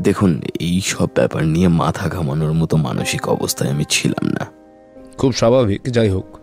দেখুন 0.00 0.42
এই 0.60 0.80
সব 0.80 1.08
ব্যাপার 1.14 1.44
নিয়ে 1.44 1.68
মাথা 1.68 2.08
ঘামানোর 2.08 2.52
মতো 2.52 2.76
মানসিক 2.76 3.28
অবস্থায় 3.28 3.70
আমি 3.70 3.84
ছিলাম 3.88 4.28
না। 4.28 4.46
খুব 5.18 5.32
স্বাভাবিক 5.32 5.82
যাই 5.82 6.08
হোক। 6.08 6.38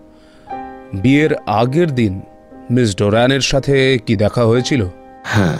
বিয়ের 0.94 1.36
আগের 1.36 1.96
দিন 1.96 2.22
মিস 2.72 2.98
ডোরানের 2.98 3.41
সাথে 3.41 4.00
কি 4.06 4.15
দেখা 4.15 4.46
হয়েছিল? 4.46 4.88
হ্যাঁ। 5.24 5.58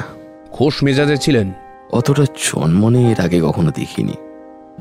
খোশ 0.52 0.84
মেজাজে 0.84 1.18
ছিলেন? 1.18 1.52
অতটা 1.92 2.24
জন্মনে 2.24 3.12
এর 3.12 3.22
আগে 3.22 3.42
কখনো 3.42 3.72
দেখিনি। 3.72 4.14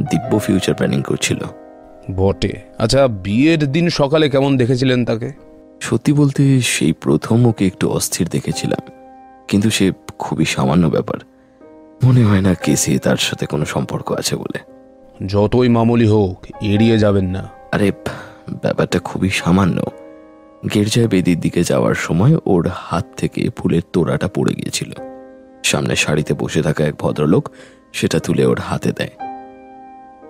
দিব্য 0.01 0.39
ফিউচার 0.39 0.75
প্ল্যানিং 0.75 1.03
করছিল। 1.03 1.39
বটে। 2.11 2.61
আচ্ছা 2.79 3.09
বিয়ের 3.09 3.73
দিন 3.73 3.89
সকালে 3.89 4.31
কেমন 4.31 4.57
দেখেছিলেন 4.57 5.05
তাকে? 5.05 5.33
সত্যি 5.81 6.13
বলতে 6.13 6.61
সেই 6.61 6.93
প্রথম 6.93 7.47
ওকে 7.47 7.67
একটু 7.67 7.91
অস্থির 7.91 8.29
দেখেছিলাম 8.29 8.93
কিন্তু 9.49 9.71
সে 9.71 9.93
খুবই 10.19 10.45
সামান্য 10.45 10.87
ব্যাপার। 10.87 11.19
মনে 12.05 12.25
হয় 12.25 12.41
না 12.41 12.55
কেসে 12.55 12.99
তার 12.99 13.17
সাথে 13.17 13.47
কোনো 13.47 13.65
সম্পর্ক 13.65 14.13
আছে 14.13 14.37
বলে। 14.37 14.59
যতই 15.27 15.69
মামুলি 15.69 16.07
হোক 16.07 16.47
এড়িয়ে 16.63 16.99
যাবেন 16.99 17.27
না। 17.27 17.49
আরে 17.73 17.93
ব্যাপারটা 18.63 18.99
খুবই 18.99 19.31
সামান্য। 19.31 19.83
গির্জায় 20.75 21.09
বেদির 21.09 21.41
দিকে 21.41 21.63
যাওয়ার 21.63 21.95
সময় 21.95 22.37
ওর 22.47 22.69
হাত 22.69 23.07
থেকে 23.17 23.49
ফুলের 23.57 23.83
তোড়াটা 23.93 24.29
পড়ে 24.29 24.55
গিয়েছিল। 24.55 24.93
সামনে 25.65 25.97
শাড়িতে 25.97 26.35
বসে 26.35 26.63
থাকা 26.63 26.85
এক 26.85 26.95
ভদ্রলোক 26.99 27.49
সেটা 27.93 28.19
তুলে 28.19 28.47
ওর 28.47 28.59
হাতে 28.59 28.93
দেয়। 28.93 29.11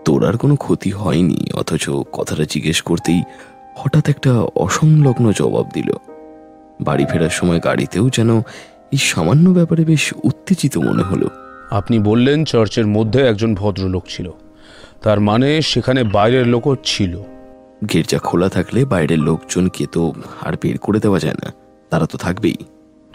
তোড়ার 0.07 0.39
কোনো 0.39 0.57
ক্ষতি 0.57 0.91
হয়নি 0.91 1.47
অথচ 1.55 1.91
কথাটা 2.13 2.45
জিজ্ঞেস 2.45 2.83
করতেই 2.83 3.23
হঠাৎ 3.75 4.09
একটা 4.09 4.33
অসংলগ্ন 4.57 5.33
জবাব 5.33 5.71
দিল। 5.75 5.93
বাড়ি 6.81 7.05
ফেরার 7.05 7.31
সময় 7.31 7.61
গাড়িতেও 7.61 8.11
যেন 8.11 8.39
এই 8.93 8.97
সামান্য 8.97 9.51
ব্যাপারে 9.51 9.85
বেশ 9.85 10.15
উত্তেজিত 10.25 10.79
মনে 10.79 11.03
হলো। 11.03 11.29
আপনি 11.71 11.99
বললেন 11.99 12.45
চার্চের 12.45 12.87
মধ্যে 12.87 13.21
একজন 13.21 13.55
ভদ্রলোক 13.55 14.05
ছিল। 14.09 14.31
তার 15.03 15.21
মানে 15.21 15.63
সেখানে 15.63 16.05
বাইরের 16.05 16.47
লোকও 16.47 16.77
ছিল। 16.85 17.23
গির্জা 17.93 18.19
খোলা 18.19 18.49
থাকলে 18.49 18.85
বাইরের 18.85 19.19
লোকজনকে 19.19 19.87
তো 19.93 20.13
আর 20.41 20.53
বের 20.63 20.79
করে 20.79 21.01
দেওয়া 21.01 21.19
যায় 21.19 21.35
না 21.35 21.53
তারা 21.91 22.07
তো 22.07 22.19
থাকবেই। 22.19 22.57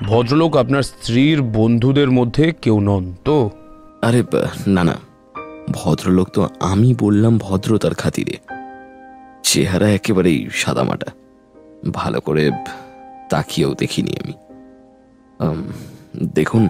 ভদ্রলোক 0.03 0.57
আপনার 0.57 0.83
স্ত্রীর 0.83 1.41
বন্ধুদের 1.41 2.11
মধ্যে 2.11 2.53
কেউ 2.61 2.79
নন 2.79 3.13
তো? 3.25 3.49
আরে 4.01 4.23
বা- 4.23 4.69
না 4.69 4.83
না 4.83 5.10
ভদ্রলোক 5.69 6.29
তো 6.29 6.49
আমি 6.59 6.93
বললাম 6.99 7.37
ভদ্রতার 7.37 7.93
খাতিরে। 7.93 8.37
চেহারা 9.43 9.89
একেবারেই 9.89 10.49
সাদামাটা। 10.53 11.11
ভালো 11.91 12.21
করে 12.21 12.51
তাকিয়েও 13.29 13.73
দেখিনি 13.73 14.15
আমি। 14.23 14.33
দেখুন 16.35 16.69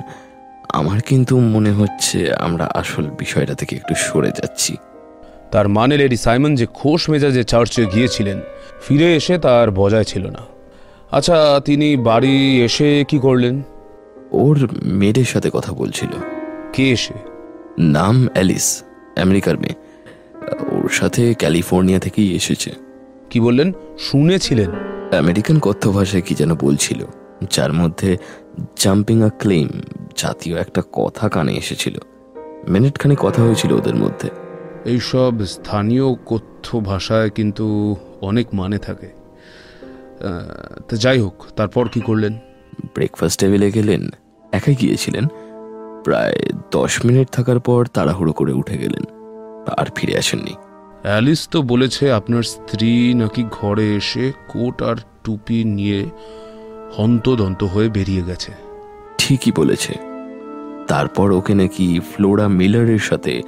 আমার 0.70 1.02
কিন্তু 1.02 1.40
মনে 1.40 1.72
হচ্ছে 1.72 2.34
আমরা 2.34 2.66
আসল 2.66 3.04
বিষয়টা 3.04 3.54
থেকে 3.54 3.76
একটু 3.76 3.96
সরে 3.96 4.32
যাচ্ছি। 4.32 4.78
তার 5.52 5.70
মানে 5.70 5.98
লেডি 5.98 6.18
সাইমন 6.18 6.56
যে 6.56 6.66
খোশ 6.66 7.10
মেজাজে 7.10 7.44
চার্চে 7.44 7.86
গিয়েছিলেন 7.86 8.40
ফিরে 8.88 9.16
এসে 9.16 9.38
তার 9.38 9.72
বজায় 9.72 10.04
ছিল 10.04 10.28
না। 10.28 10.40
আচ্ছা 11.12 11.62
তিনি 11.66 11.98
বাড়ি 11.98 12.64
এসে 12.64 13.06
কি 13.08 13.20
করলেন? 13.20 13.62
ওর 14.32 14.70
মেয়েদের 14.84 15.26
সাথে 15.26 15.50
কথা 15.54 15.74
বলছিল। 15.74 16.10
কে 16.74 16.90
এসে? 16.90 17.31
নাম 17.80 18.28
অ্যালিস 18.34 18.84
আমেরিকার 19.22 19.58
মেয়ে। 19.58 19.76
ওর 20.76 20.90
সাথে 20.90 21.34
ক্যালিফোর্নিয়া 21.34 22.00
থেকেই 22.00 22.36
এসেছে। 22.36 22.72
কি 23.30 23.40
বললেন? 23.40 23.74
শুনেছিলেন। 24.00 24.72
আমেরিকান 25.18 25.60
কথ্য 25.60 25.92
ভাষায় 25.92 26.22
কি 26.22 26.36
যেন 26.36 26.56
বলছিল। 26.56 27.06
যার 27.52 27.74
মধ্যে 27.74 28.18
জাম্পিং 28.78 29.24
আ 29.24 29.30
ক্লেম 29.30 29.70
জাতীয় 30.18 30.58
একটা 30.58 30.82
কথা 30.94 31.30
কানে 31.30 31.54
এসেছিল। 31.54 31.98
মিনিটখানে 32.70 33.16
কথা 33.20 33.44
হয়েছিল 33.44 33.74
ওদের 33.74 33.96
মধ্যে। 33.96 34.30
এইসব 34.86 35.46
স্থানীয় 35.46 36.16
কথ্য 36.26 36.80
ভাষায় 36.80 37.30
কিন্তু 37.30 37.96
অনেক 38.22 38.48
মানে 38.54 38.78
থাকে। 38.78 39.08
তা 40.90 40.96
যাই 40.96 41.20
হোক 41.20 41.44
তারপর 41.56 41.88
কি 41.88 42.00
করলেন? 42.00 42.34
ব্রেকফাস্ট 42.96 43.40
টেবিলে 43.40 43.72
গেলেন 43.72 44.10
একাই 44.52 44.76
গিয়েছিলেন। 44.76 45.28
প্রায় 46.04 46.36
দশ 46.72 47.06
মিনিট 47.06 47.30
থাকার 47.32 47.60
পর 47.60 47.86
তাড়াহুড়ো 47.86 48.34
করে 48.34 48.54
উঠে 48.54 48.78
গেলেন 48.78 49.04
আর 49.78 49.86
ফিরে 49.96 50.18
আসেননি। 50.18 50.56
অ্যালিস 51.04 51.48
তো 51.52 51.62
বলেছে 51.62 52.12
আপনার 52.12 52.44
স্ত্রী 52.44 53.14
নাকি 53.14 53.44
ঘরে 53.52 53.96
এসে 53.96 54.32
কোট 54.48 54.82
আর 54.82 54.96
টুপি 55.24 55.64
নিয়ে 55.64 56.06
হন্তদন্ত 56.98 57.64
হয়ে 57.64 57.90
বেরিয়ে 57.90 58.24
গেছে। 58.24 58.52
ঠিকই 59.18 59.52
বলেছে। 59.52 59.94
তারপর 60.88 61.32
ওকে 61.32 61.54
নাকি 61.54 62.00
ফ্লোরা 62.00 62.48
মিলারের 62.48 63.00
সাথে 63.00 63.42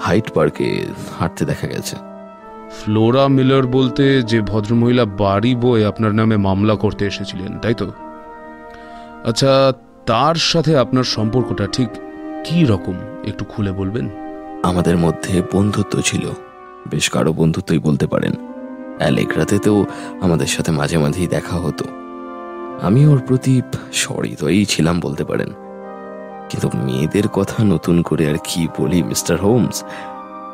হাইট 0.00 0.30
পার্কে 0.30 0.86
হাঁটতে 1.18 1.44
দেখা 1.44 1.66
গেছে। 1.66 1.96
ফ্লোরা 2.70 3.28
মিলার 3.28 3.66
বলতে 3.66 4.22
যে 4.22 4.40
ভদ্রমহিলা 4.40 5.04
বাড়ি 5.04 5.54
বয়ে 5.54 5.86
আপনার 5.86 6.14
নামে 6.14 6.36
মামলা 6.36 6.74
করতে 6.74 7.06
এসেছিলেন 7.06 7.58
তাই 7.58 7.74
তো? 7.74 7.92
আচ্ছা 9.24 9.72
তার 10.06 10.34
সাথে 10.34 10.78
আপনার 10.78 11.04
সম্পর্কটা 11.04 11.66
ঠিক 11.66 11.88
কি 12.44 12.64
রকম? 12.64 12.94
একটু 13.24 13.44
খুলে 13.44 13.72
বলবেন। 13.72 14.08
আমাদের 14.62 14.96
মধ্যে 14.96 15.42
বন্ধুত্ব 15.52 16.00
ছিল। 16.00 16.30
বেশ 16.90 17.10
কারও 17.10 17.32
বন্ধুত্বই 17.32 17.78
বলতে 17.78 18.06
পারেন। 18.06 18.32
অ্যালেগ্রাতেতেও 18.98 19.86
আমাদের 20.20 20.46
সাথে 20.46 20.72
মাঝে 20.72 20.98
মাঝেই 20.98 21.26
দেখা 21.26 21.56
হতো। 21.56 21.84
আমি 22.82 23.06
ওর 23.06 23.22
প্রতি 23.26 23.62
সরিতই 23.92 24.64
ছিলাম 24.64 25.00
বলতে 25.00 25.24
পারেন। 25.24 25.48
কিন্তু 26.50 26.70
মেয়েদের 26.74 27.28
কথা 27.28 27.64
নতুন 27.64 28.02
করে 28.02 28.30
আর 28.30 28.36
কি 28.44 28.68
বলি, 28.78 29.02
মিস্টার 29.02 29.38
হোমস? 29.38 29.84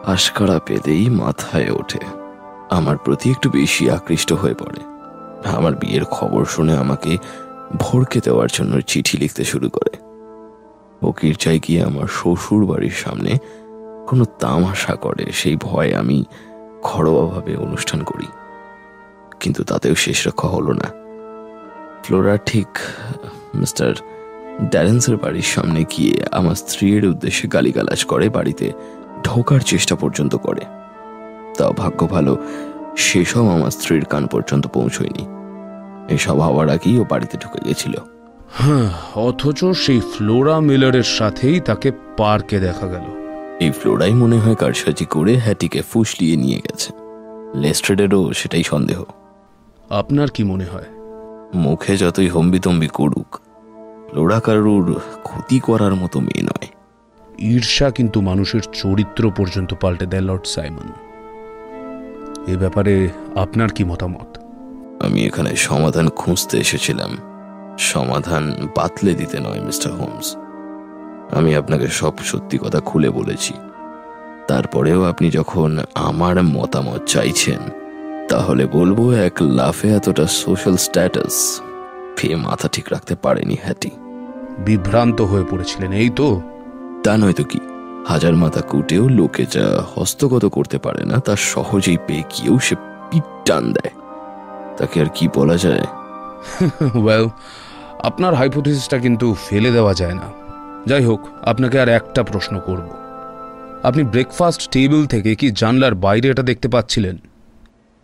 আশকারা 0.07 0.61
পেলেই 0.67 1.11
মাথায় 1.11 1.71
ওঠে। 1.71 2.01
আমার 2.71 2.99
প্রতি 2.99 3.31
একটু 3.31 3.51
বেশি 3.51 3.91
আকৃষ্ট 3.91 4.33
হয়ে 4.33 4.55
পড়ে। 4.55 4.81
আমার 5.49 5.75
বিয়ের 5.75 6.05
খবর 6.05 6.45
শুনে 6.45 6.77
আমাকে 6.77 7.19
ভরকে 7.79 8.21
দেওয়ার 8.25 8.49
জন্য 8.53 8.81
চিঠি 8.81 9.19
লিখতে 9.19 9.45
শুরু 9.45 9.71
করে। 9.71 9.97
ও 11.07 11.13
গির্জায় 11.23 11.59
গিয়ে 11.69 11.83
আমার 11.83 12.07
শ্বশুর 12.07 12.67
বাড়ির 12.67 12.91
সামনে 12.91 13.39
কোনো 14.09 14.25
তামাশা 14.25 14.95
করে, 14.95 15.33
সেই 15.33 15.57
ভয়ে 15.57 15.97
আমি 15.97 16.25
ঘরোয়াভাবে 16.83 17.57
অনুষ্ঠান 17.57 18.03
করি। 18.03 18.27
কিন্তু 19.41 19.65
তাতেও 19.65 19.95
শেষ 19.95 20.27
রক্ষা 20.27 20.49
হলো 20.49 20.73
না। 20.73 20.85
ফ্লোরা 22.03 22.37
ঠিক, 22.37 22.67
মিস্টার 23.55 23.95
ড্যারেন্সের 24.63 25.17
বাড়ির 25.17 25.43
সামনে 25.43 25.85
গিয়ে 25.85 26.27
আমার 26.33 26.55
স্ত্রীর 26.55 27.07
উদ্দেশ্যে 27.07 27.49
গালিগালাজ 27.49 28.05
করে, 28.05 28.29
বাড়িতে 28.29 28.73
ঢোকার 29.25 29.61
চেষ্টা 29.61 29.97
পর্যন্ত 29.97 30.37
করে। 30.37 30.61
তাও 31.59 31.73
ভাগ্য 31.73 32.07
ভালো, 32.07 32.37
সেসব 32.97 33.49
আমার 33.49 33.71
স্ত্রীর 33.71 34.05
কান 34.05 34.27
পর্যন্ত 34.27 34.67
পৌঁছয়নি। 34.67 35.42
এসব 36.09 36.41
হওয়ার 36.41 36.69
আগেই 36.69 36.99
ও 36.99 37.05
বাড়িতে 37.11 37.39
ঢুকে 37.39 37.69
গেছিল। 37.69 37.95
হ্যাঁ 38.55 38.91
অথচ 39.15 39.65
সেই 39.65 40.01
ফ্লোরা 40.01 40.61
মিলারের 40.61 41.03
সাথেই 41.03 41.61
তাকে 41.61 41.93
পার্কে 42.17 42.61
দেখা 42.61 42.87
গেল। 42.87 43.23
এই 43.61 43.71
ফ্লোরাই 43.71 44.15
মনে 44.15 44.39
হয় 44.39 44.55
কারসাজি 44.55 45.05
করে 45.05 45.39
হ্যাটিকে 45.39 45.83
ফুসলিয়ে 45.83 46.37
নিয়ে 46.37 46.57
গেছে। 46.57 46.93
লেস্ট্রেডেরও 47.55 48.33
সেটাই 48.33 48.63
সন্দেহ। 48.63 49.05
আপনার 49.91 50.29
কি 50.31 50.45
মনে 50.45 50.65
হয়? 50.65 50.85
মুখে 51.55 51.97
যতই 51.97 52.29
হম্বিতম্বি 52.29 52.89
করুক 52.89 53.41
ফ্লোরা 54.11 54.41
কারুর 54.41 55.01
ক্ষতি 55.23 55.61
করার 55.61 55.95
মতো 55.95 56.21
মেয়ে 56.21 56.43
নয়। 56.43 56.69
ঈর্ষা 57.39 57.91
কিন্তু 57.91 58.21
মানুষের 58.21 58.61
চরিত্র 58.73 59.31
পর্যন্ত 59.37 59.75
পাল্টে 59.81 60.07
দেয় 60.07 60.23
লর্ড 60.23 60.47
সাইমন। 60.47 60.93
এ 62.47 62.57
ব্যাপারে 62.57 63.09
আপনার 63.35 63.69
কি 63.69 63.85
মতামত? 63.85 64.32
আমি 65.05 65.25
এখানে 65.25 65.57
সমাধান 65.57 66.09
খুঁজতে 66.09 66.59
এসেছিলাম। 66.59 67.17
সমাধান 67.79 68.69
বাতলে 68.77 69.15
দিতে 69.15 69.41
নয় 69.41 69.61
মিস্টার 69.61 69.93
হোমস। 69.93 70.37
আমি 71.35 71.57
আপনাকে 71.57 71.87
সব 71.87 72.13
সত্যি 72.25 72.59
কথা 72.59 72.81
খুলে 72.81 73.11
বলেছি। 73.11 73.55
তারপরেও 74.49 75.05
আপনি 75.05 75.31
যখন 75.31 75.79
আমার 75.95 76.43
মতামত 76.43 77.05
চাইছেন 77.05 77.59
তাহলে 78.29 78.67
বলব 78.67 79.11
এক 79.11 79.33
লাফে 79.43 79.89
এতটা 79.89 80.27
সোশ্যাল 80.27 80.77
স্ট্যাটাস 80.77 81.61
পেয়ে 82.17 82.37
মাথা 82.37 82.69
ঠিক 82.69 82.87
রাখতে 82.91 83.15
পারেনি 83.15 83.57
হ্যাটি। 83.63 83.91
বিভ্রান্ত 84.59 85.21
হয়ে 85.21 85.45
পড়েছিলেন 85.51 85.93
এই 85.93 86.11
তো? 86.11 86.41
তা 87.05 87.17
নয়তো 87.17 87.45
কি? 87.45 87.59
হাজার 88.09 88.35
মাথা 88.35 88.61
কুটেও 88.61 89.09
লোকে 89.09 89.47
যা 89.51 89.83
হস্তগত 89.95 90.45
করতে 90.45 90.79
পারে 90.79 91.05
না 91.05 91.19
তা 91.19 91.37
সহজেই 91.37 91.97
পেয়ে 92.07 92.23
গিয়েও 92.23 92.59
সে 92.59 92.75
পিট 93.11 93.23
টান 93.45 93.73
দেয়। 93.73 94.02
তাকে 94.77 95.01
আর 95.01 95.07
কি 95.15 95.29
বলা 95.35 95.57
যায়? 95.57 95.87
ওয়েল 97.05 97.29
আপনার 97.99 98.35
হাইপোথিসিসটা 98.35 98.99
কিন্তু 98.99 99.37
ফেলে 99.49 99.71
দেওয়া 99.71 99.95
যায় 99.95 100.15
না। 100.15 100.33
যাই 100.87 101.05
হোক 101.05 101.21
আপনাকে 101.43 101.81
আর 101.81 101.89
একটা 101.89 102.23
প্রশ্ন 102.23 102.61
করব। 102.61 102.91
আপনি 103.83 104.05
ব্রেকফাস্ট 104.05 104.71
টেবিল 104.71 105.07
থেকে 105.07 105.35
কি 105.35 105.51
জানলার 105.51 105.95
বাইরে 105.95 106.29
এটা 106.29 106.43
দেখতে 106.43 106.69
পাচ্ছিলেন? 106.69 107.17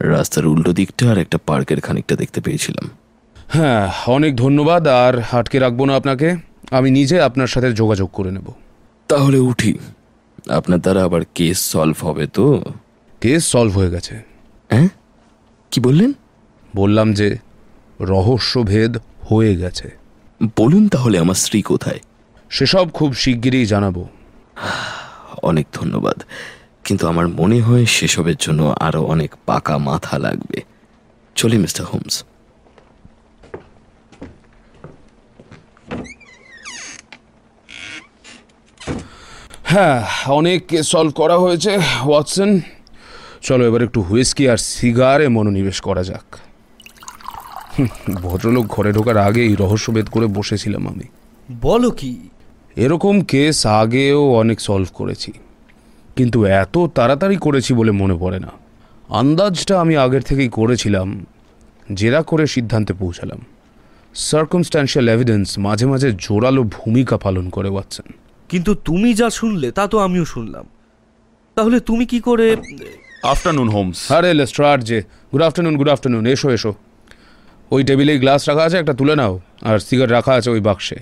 রাস্তার 0.01 0.47
উল্টো 0.47 0.73
দিকটা 0.73 1.11
আর 1.11 1.19
একটা 1.19 1.39
পার্কের 1.47 1.81
খানিকটা 1.81 2.17
দেখতে 2.17 2.41
পেয়েছিলাম। 2.41 2.91
হ্যাঁ 3.49 3.93
অনেক 4.07 4.37
ধন্যবাদ 4.37 4.89
আর 4.89 5.23
আটকে 5.33 5.59
রাখব 5.59 5.85
না 5.85 5.97
আপনাকে। 5.97 6.37
আমি 6.71 6.91
নিজে 6.91 7.23
আপনার 7.23 7.47
সাথে 7.47 7.73
যোগাযোগ 7.73 8.11
করে 8.13 8.31
নেব। 8.31 8.47
তাহলে 9.09 9.39
উঠি। 9.39 9.79
আপনার 10.49 10.79
দ্বারা 10.79 11.05
আবার 11.05 11.21
কেস 11.35 11.59
সলভ 11.59 12.05
হবে 12.05 12.27
তো? 12.27 12.65
কেস 13.21 13.47
সলভ 13.47 13.79
হয়ে 13.79 13.91
গেছে। 13.91 14.23
হ্যাঁ? 14.71 14.89
কি 15.71 15.81
বললেন? 15.81 16.13
বললাম 16.77 17.13
যে 17.13 17.39
রহস্যভেদ 18.01 18.97
হয়ে 19.31 19.57
গেছে। 19.57 19.91
বলুন 20.57 20.89
তাহলে 20.89 21.19
আমার 21.19 21.35
স্ত্রী 21.35 21.63
কোথায়? 21.63 22.01
সেসব 22.51 22.91
খুব 22.91 23.15
শিগগিরই 23.15 23.67
জানাব। 23.67 24.05
অনেক 25.43 25.67
ধন্যবাদ। 25.73 26.23
কিন্তু 26.85 27.09
আমার 27.09 27.29
মনে 27.29 27.61
হয় 27.61 27.87
সেসবের 27.87 28.35
জন্য 28.41 28.75
আরও 28.81 29.03
অনেক 29.03 29.35
পাকা 29.47 29.79
মাথা 29.79 30.19
লাগবে। 30.19 30.63
চলি 31.35 31.59
মিস্টার 31.59 31.87
হোমস। 31.87 32.25
হ্যাঁ 39.65 40.31
অনেক 40.31 40.67
কেস 40.67 40.89
সলভ 40.89 41.13
করা 41.15 41.39
হয়েছে 41.39 41.79
ওয়াটসন। 42.05 42.61
চলো 43.43 43.67
এবার 43.67 43.83
একটু 43.83 44.03
হুইস্কি 44.03 44.49
আর 44.49 44.57
সিগারে 44.57 45.29
মনোনিবেশ 45.29 45.81
করা 45.81 46.03
যাক। 46.03 46.39
ভদ্রলোক 48.23 48.67
ঘরে 48.67 48.93
ঢোকার 48.93 49.17
আগেই 49.17 49.55
রহস্যভেদ 49.55 50.09
করে 50.09 50.27
বসেছিলাম 50.27 50.89
আমি। 50.89 51.05
বলো 51.61 51.91
কি? 51.91 52.29
এরকম 52.77 53.21
কেস 53.21 53.67
আগেও 53.67 54.35
অনেক 54.35 54.61
সলভ 54.61 54.87
করেছি। 54.95 55.33
কিন্তু 56.17 56.45
এত 56.45 56.87
তাড়াতাড়ি 56.87 57.37
করেছি 57.37 57.75
বলে 57.75 57.91
মনে 57.91 58.17
পড়ে 58.21 58.41
না। 58.41 58.49
আন্দাজটা 59.09 59.81
আমি 59.81 59.97
আগের 59.97 60.23
থেকেই 60.23 60.49
করেছিলাম 60.49 61.27
জেরা 61.95 62.23
করে 62.23 62.47
সিদ্ধান্তে 62.47 62.93
পৌঁছালাম। 62.93 63.39
সার্কমস্ট্যান্সিয়াল 64.15 65.09
এভিডেন্স 65.09 65.59
মাঝে 65.59 65.87
মাঝে 65.87 66.13
জোরালো 66.13 66.63
ভূমিকা 66.63 67.17
পালন 67.17 67.49
করে 67.51 67.69
ওয়াটসন। 67.69 68.13
কিন্তু 68.49 68.75
তুমি 68.75 69.15
যা 69.15 69.31
শুনলে 69.31 69.73
তা 69.73 69.87
তো 69.87 69.99
আমিও 69.99 70.25
শুনলাম। 70.25 70.69
তাহলে 71.55 71.81
তুমি 71.81 72.07
কি 72.07 72.21
করে 72.21 72.57
আফটারনুন 73.23 73.69
হোমস 73.69 74.13
আরে 74.13 74.35
লেস্ট্রার 74.35 74.85
যে 74.85 75.03
গুড 75.33 75.43
আফটারনুন 75.43 75.77
গুড 75.77 75.89
আফটারনুন। 75.89 76.27
এসো 76.27 76.51
এসো। 76.51 76.75
ওই 77.71 77.83
টেবিলেই 77.89 78.19
গ্লাস 78.23 78.41
রাখা 78.49 78.63
আছে 78.69 78.77
একটা 78.79 78.95
তুলে 79.01 79.15
নাও 79.21 79.35
আর 79.69 79.77
সিগারেট 79.87 80.13
রাখা 80.19 80.33
আছে 80.39 80.49
ওই 80.51 80.61
বাক্সে। 80.69 80.99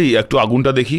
এই 0.00 0.08
একটু 0.20 0.34
আগুনটা 0.44 0.72
দেখি। 0.72 0.98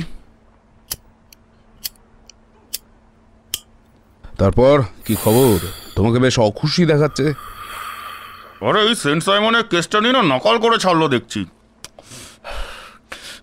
তারপর 4.40 4.76
কি 5.06 5.14
খবর? 5.24 5.58
তোমাকে 5.96 6.18
বেশ 6.20 6.36
অখুশি 6.40 6.84
দেখাচ্ছে। 6.92 7.26
আরে 8.68 8.80
এই 8.88 8.96
সেন্ট 9.04 9.22
সাইমনের 9.28 9.66
কেসটা 9.72 9.98
নিয়ে 10.02 10.16
না 10.18 10.22
নকল 10.34 10.56
করে 10.64 10.78
ছাড়লো 10.84 11.08
দেখছি। 11.16 11.42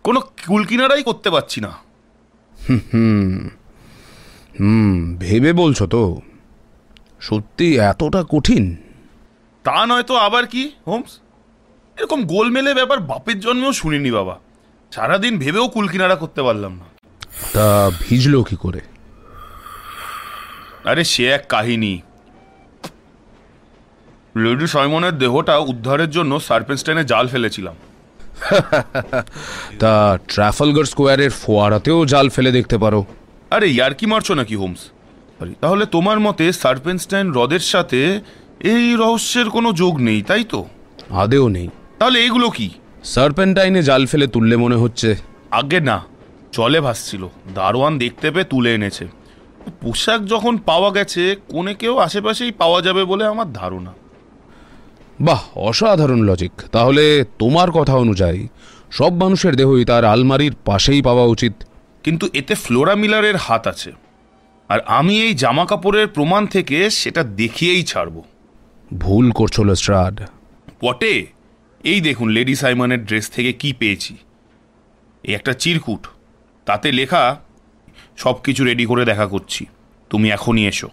কোনো 0.07 0.21
কুলকিনারাই 0.47 1.03
করতে 1.09 1.29
পারছি 1.35 1.59
না। 1.67 1.71
হুম 4.59 5.17
ভেবে 5.23 5.51
বলছো 5.53 5.85
তো? 5.95 6.03
সত্যি 7.21 7.67
এতটা 7.91 8.21
কঠিন? 8.33 8.65
তা 9.65 9.79
নয় 9.87 10.05
তো 10.11 10.15
আবার 10.27 10.45
কি 10.53 10.63
হোমস? 10.87 11.13
এরকম 11.99 12.25
গোলমেলে 12.25 12.75
ব্যাপার 12.75 13.01
বাপের 13.01 13.41
জন্মেও 13.41 13.73
শুনিনি 13.73 14.11
বাবা। 14.11 14.39
সারাদিন 14.93 15.39
ভেবেও 15.39 15.69
কুলকিনারা 15.69 16.17
করতে 16.17 16.43
পারলাম 16.43 16.73
না। 16.73 16.85
তা 17.53 17.91
ভিজলো 18.01 18.43
কি 18.43 18.57
করে? 18.57 18.81
আরে 20.85 21.05
সে 21.05 21.25
এক 21.29 21.47
কাহিনী। 21.49 22.01
লেডি 24.37 24.67
সাইমনের 24.67 25.19
দেহটা 25.19 25.59
উদ্ধারের 25.59 26.11
জন্য 26.11 26.41
সার্পেন্স্টাইনে 26.41 27.05
জাল 27.05 27.29
ফেলেছিলাম। 27.29 27.75
তা 29.79 30.19
ট্রাফালগার 30.29 30.85
স্কোয়ারের 30.85 31.31
ফোয়ারাতেও 31.31 32.05
জাল 32.05 32.29
ফেলে 32.29 32.53
দেখতে 32.53 32.79
পারো। 32.79 33.05
আরে 33.51 33.67
ইয়ার্কি 33.71 34.07
মারছো 34.07 34.35
নাকি 34.35 34.55
হোমস? 34.57 34.83
তাহলে 35.61 35.87
তোমার 35.87 36.21
মতে 36.21 36.53
সার্পেনস্টাইন 36.53 37.33
হ্রদের 37.33 37.61
সাথে 37.61 38.21
এই 38.61 38.97
রহস্যের 38.97 39.51
কোনো 39.51 39.73
যোগ 39.73 40.01
নেই 40.01 40.23
তাই 40.23 40.45
তো? 40.45 40.65
আদেও 41.11 41.49
নেই। 41.49 41.69
তাহলে 42.05 42.21
এইগুলো 42.21 42.51
কি? 42.51 42.71
সার্পেন্টাইনে 43.05 43.83
জাল 43.83 44.07
ফেলে 44.07 44.27
তুললে 44.27 44.57
মনে 44.57 44.77
হচ্ছে। 44.77 45.17
আগে 45.51 45.81
না 45.81 46.05
জলে 46.53 46.81
ভাসছিল। 46.81 47.29
দারোয়ান 47.55 47.99
দেখতে 47.99 48.31
পেয়ে 48.31 48.45
তুলে 48.45 48.75
এনেছে। 48.75 49.09
পোশাক 49.81 50.25
যখন 50.25 50.57
পাওয়া 50.57 50.91
গেছে 50.91 51.37
কোনে 51.49 51.75
কেউ 51.75 51.99
আশেপাশেই 51.99 52.53
পাওয়া 52.53 52.83
যাবে 52.83 53.05
বলে 53.05 53.27
আমার 53.27 53.53
ধারণা। 53.53 53.93
বাহ 55.21 55.59
অসাধারণ 55.59 56.25
লজিক 56.25 56.53
তাহলে 56.73 57.25
তোমার 57.39 57.71
কথা 57.71 57.95
অনুযায়ী 57.95 58.49
সব 58.91 59.13
মানুষের 59.13 59.57
দেহই 59.57 59.85
তার 59.85 60.05
আলমারির 60.05 60.55
পাশেই 60.65 61.03
পাওয়া 61.03 61.25
উচিত। 61.25 61.53
কিন্তু 62.05 62.29
এতে 62.33 62.55
ফ্লোরা 62.55 62.95
মিলারের 62.95 63.37
হাত 63.37 63.67
আছে। 63.67 63.93
আর 64.69 64.81
আমি 64.81 65.23
এই 65.23 65.35
জামা 65.35 65.67
কাপড়ের 65.67 66.09
প্রমাণ 66.09 66.47
থেকে 66.47 66.91
সেটা 66.91 67.23
দেখিয়েই 67.23 67.83
ছাড়বো। 67.83 68.23
ভুল 68.95 69.31
করছ 69.31 69.61
লেস্ট্রাড। 69.61 70.21
পটে 70.81 71.34
এই 71.85 72.01
দেখুন 72.01 72.29
লেডি 72.29 72.55
সাইমনের 72.55 73.05
ড্রেস 73.05 73.31
থেকে 73.31 73.53
কি 73.53 73.73
পেয়েছি। 73.73 74.17
এই 75.23 75.35
একটা 75.35 75.53
চিরকুট, 75.53 76.07
তাতে 76.67 76.93
লেখা 76.93 77.37
সব 78.17 78.35
কিছু 78.45 78.65
রেডি 78.65 78.87
করে 78.87 79.05
দেখা 79.05 79.27
করছি, 79.27 79.67
তুমি 80.11 80.31
এখনই 80.31 80.67
এসো। 80.67 80.89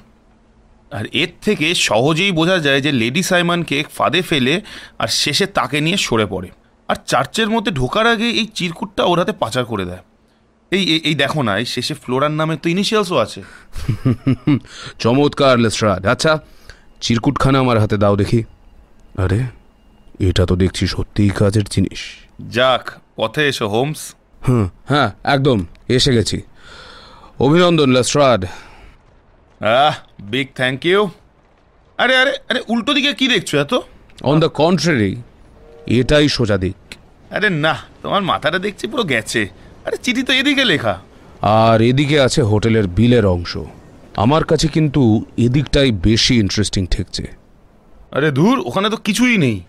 আর 0.92 1.06
এর 1.06 1.30
থেকে 1.42 1.76
সহজেই 1.76 2.32
বোঝা 2.32 2.60
যায় 2.60 2.82
যে 2.82 2.92
লেডি 2.92 3.24
সাইমনকে 3.24 3.84
ফাঁদে 3.96 4.22
ফেলে 4.22 4.62
আর 5.00 5.08
শেষে 5.08 5.46
তাকে 5.46 5.82
নিয়ে 5.82 5.98
সরে 5.98 6.26
পড়ে। 6.26 6.50
আর 6.88 6.96
চার্চের 7.06 7.50
মধ্যে 7.50 7.72
ঢোকার 7.72 8.08
আগে 8.08 8.24
এই 8.24 8.46
চিরকুটটা 8.46 9.04
ওর 9.04 9.20
হাতে 9.20 9.32
পাচার 9.32 9.66
করে 9.66 9.86
দেয়। 9.86 10.00
এই, 10.72 11.02
এই- 11.04 11.18
দেখো 11.18 11.42
না, 11.42 11.58
এই 11.58 11.66
শেষে 11.66 11.94
ফ্লোরার 11.94 12.32
নামে 12.32 12.58
তো 12.58 12.70
ইনিশিয়ালসও 12.70 13.18
আছে। 13.18 13.44
চমৎকার 15.00 15.60
লেস্ট্রাড 15.60 16.06
আচ্ছা 16.06 16.40
চিরকুটখানা 17.02 17.60
আমার 17.60 17.80
হাতে 17.80 17.98
দাও 17.98 18.16
দেখি। 18.16 18.44
আরে 19.18 19.61
এটা 20.30 20.46
তো 20.46 20.56
দেখছি 20.56 20.88
সত্যিই 20.88 21.30
কাজের 21.30 21.64
জিনিস। 21.64 22.02
যাক 22.50 22.92
পথে 23.16 23.48
এসো 23.48 23.68
হোমস। 23.68 24.16
হুম 24.48 24.70
হ্যাঁ 24.90 25.12
একদম 25.24 25.66
এসে 25.88 26.14
গেছি। 26.14 26.42
অভিনন্দন 27.40 27.90
Lestrade. 27.90 28.46
Ah 29.62 29.94
big 30.20 30.48
thank 30.56 30.86
you. 30.86 31.10
আরে 31.98 32.18
আরে 32.18 32.34
আরে 32.50 32.62
উল্টো 32.68 32.94
দিকে 32.94 33.14
কি 33.14 33.28
দেখছ 33.28 33.56
এত? 33.56 33.74
অন 34.24 34.40
দ্য 34.40 34.50
কন্ট্রারি 34.50 35.16
এটাই 35.88 36.30
সোজা 36.30 36.58
দিক। 36.58 36.80
আরে 37.34 37.50
না 37.50 37.74
তোমার 38.04 38.22
মাথাটা 38.22 38.60
দেখছি 38.60 38.88
পুরো 38.88 39.04
গেছে। 39.04 39.50
আরে 39.86 39.98
চিঠি 39.98 40.24
তো 40.24 40.34
এদিকে 40.34 40.66
লেখা। 40.66 41.00
আর 41.42 41.82
এদিকে 41.82 42.22
আছে 42.22 42.42
হোটেলের 42.42 42.88
বিলের 42.88 43.26
অংশ। 43.26 43.58
আমার 44.16 44.44
কাছে 44.44 44.68
কিন্তু 44.68 45.26
এদিকটাই 45.38 45.92
বেশি 45.92 46.40
ইন্টারেস্টিং 46.40 46.86
ঠেকছে। 46.86 47.24
আরে 48.12 48.32
ধুর 48.32 48.60
ওখানে 48.66 48.90
তো 48.90 48.98
কিছুই 48.98 49.38
নেই। 49.38 49.62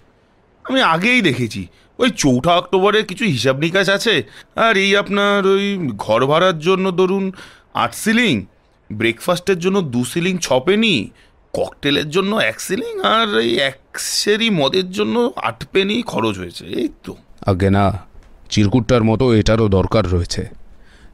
আমি 0.64 0.82
আগেই 0.82 1.22
দেখেছি। 1.22 1.66
ওই 1.98 2.10
চৌঠা 2.10 2.56
অক্টোবরে 2.56 3.02
কিছু 3.02 3.24
হিসাব 3.24 3.58
নিকাশ 3.58 3.88
আছে। 3.88 4.22
আর 4.56 4.76
এই 4.76 4.96
আপনার 4.96 5.46
ওই 5.46 5.90
ঘর 5.96 6.26
ভাড়ার 6.26 6.58
জন্য 6.58 6.90
ধরুন 6.90 7.32
আট 7.74 7.94
সিলিং 7.94 8.44
ব্রেকফাস্টের 8.92 9.58
জন্য 9.58 9.80
দু 9.80 10.04
সিলিং 10.04 10.38
ছ 10.38 10.52
পেনি 10.52 11.10
ককটেলের 11.52 12.10
জন্য 12.10 12.36
এক 12.36 12.60
সিলিং 12.60 13.00
আর 13.00 13.38
এই 13.38 13.58
এক 13.58 13.78
সেরি 13.98 14.50
মদের 14.50 14.90
জন্য 14.90 15.32
আট 15.36 15.64
পেনি 15.72 16.02
খরচ 16.02 16.38
হয়েছে। 16.38 16.64
এই 16.64 16.88
তো। 17.04 17.16
আগে 17.46 17.70
না 17.70 17.98
চিরকুটটার 18.50 19.04
মতো 19.04 19.34
এটারও 19.34 19.68
দরকার 19.68 20.10
রয়েছে। 20.10 20.48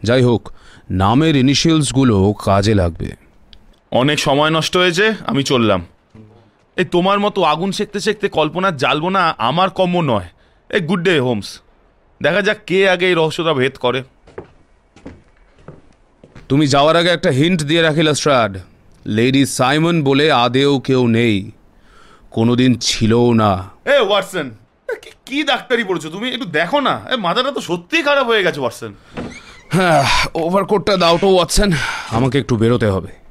যাই 0.03 0.23
হোক 0.23 0.53
নামের 0.91 1.37
ইনিশিয়ালসগুলো 1.37 2.33
কাজে 2.33 2.75
লাগবে। 2.75 3.11
অনেক 3.91 4.19
সময় 4.19 4.51
নষ্ট 4.51 4.77
হয়েছে 4.77 5.15
আমি 5.27 5.43
চললাম। 5.43 5.87
এই 6.79 6.85
তোমার 6.85 7.21
মতো 7.21 7.43
আগুন 7.43 7.73
সেকতে 7.73 8.01
সেকতে 8.01 8.29
কল্পনা 8.29 8.71
জ্বালবো 8.71 9.11
না 9.11 9.35
আমার 9.39 9.71
কম্য 9.71 9.99
নয়। 9.99 10.29
এই 10.69 10.81
গুড 10.81 11.03
ডে 11.03 11.21
হোমস 11.21 11.61
দেখা 12.23 12.43
যাক 12.43 12.57
কে 12.67 12.91
আগে 12.91 13.07
এই 13.07 13.15
রহস্যটা 13.15 13.55
ভেদ 13.55 13.77
করে। 13.77 14.03
তুমি 16.49 16.67
যাওয়ার 16.67 16.97
আগে 16.97 17.09
একটা 17.09 17.31
হিন্ট 17.31 17.63
দিয়ে 17.63 17.83
রাখি 17.83 18.03
লাস্ট্রাড 18.03 18.59
লেডি 19.07 19.47
সাইমন 19.47 20.05
বলে 20.05 20.33
আদেও 20.33 20.79
কেউ 20.79 21.07
নেই। 21.07 21.51
কোনোদিন 22.31 22.79
ছিলও 22.79 23.33
না। 23.33 23.69
এ 23.85 23.99
ওয়াটসন 23.99 24.51
কি- 25.03 25.15
কি 25.27 25.43
ডাক্তারি 25.43 25.85
পড়েছো? 25.85 26.11
তুমি 26.11 26.29
একটু 26.29 26.45
দেখো 26.45 26.81
না। 26.81 27.01
এ 27.11 27.17
মাথাটা 27.17 27.51
তো 27.51 27.61
সত্যিই 27.61 28.03
খারাপ 28.03 28.27
হয়ে 28.27 28.43
গেছে 28.43 28.61
ওয়াটসন। 28.61 28.95
হ্যাঁ 29.69 30.05
ওভারকোটটা 30.35 30.97
দাও 30.97 31.19
তো 31.19 31.35
ওয়াটসন। 31.35 31.73
আমাকে 32.11 32.39
একটু 32.39 32.57
বেরোতে 32.57 32.87
হবে। 32.87 33.28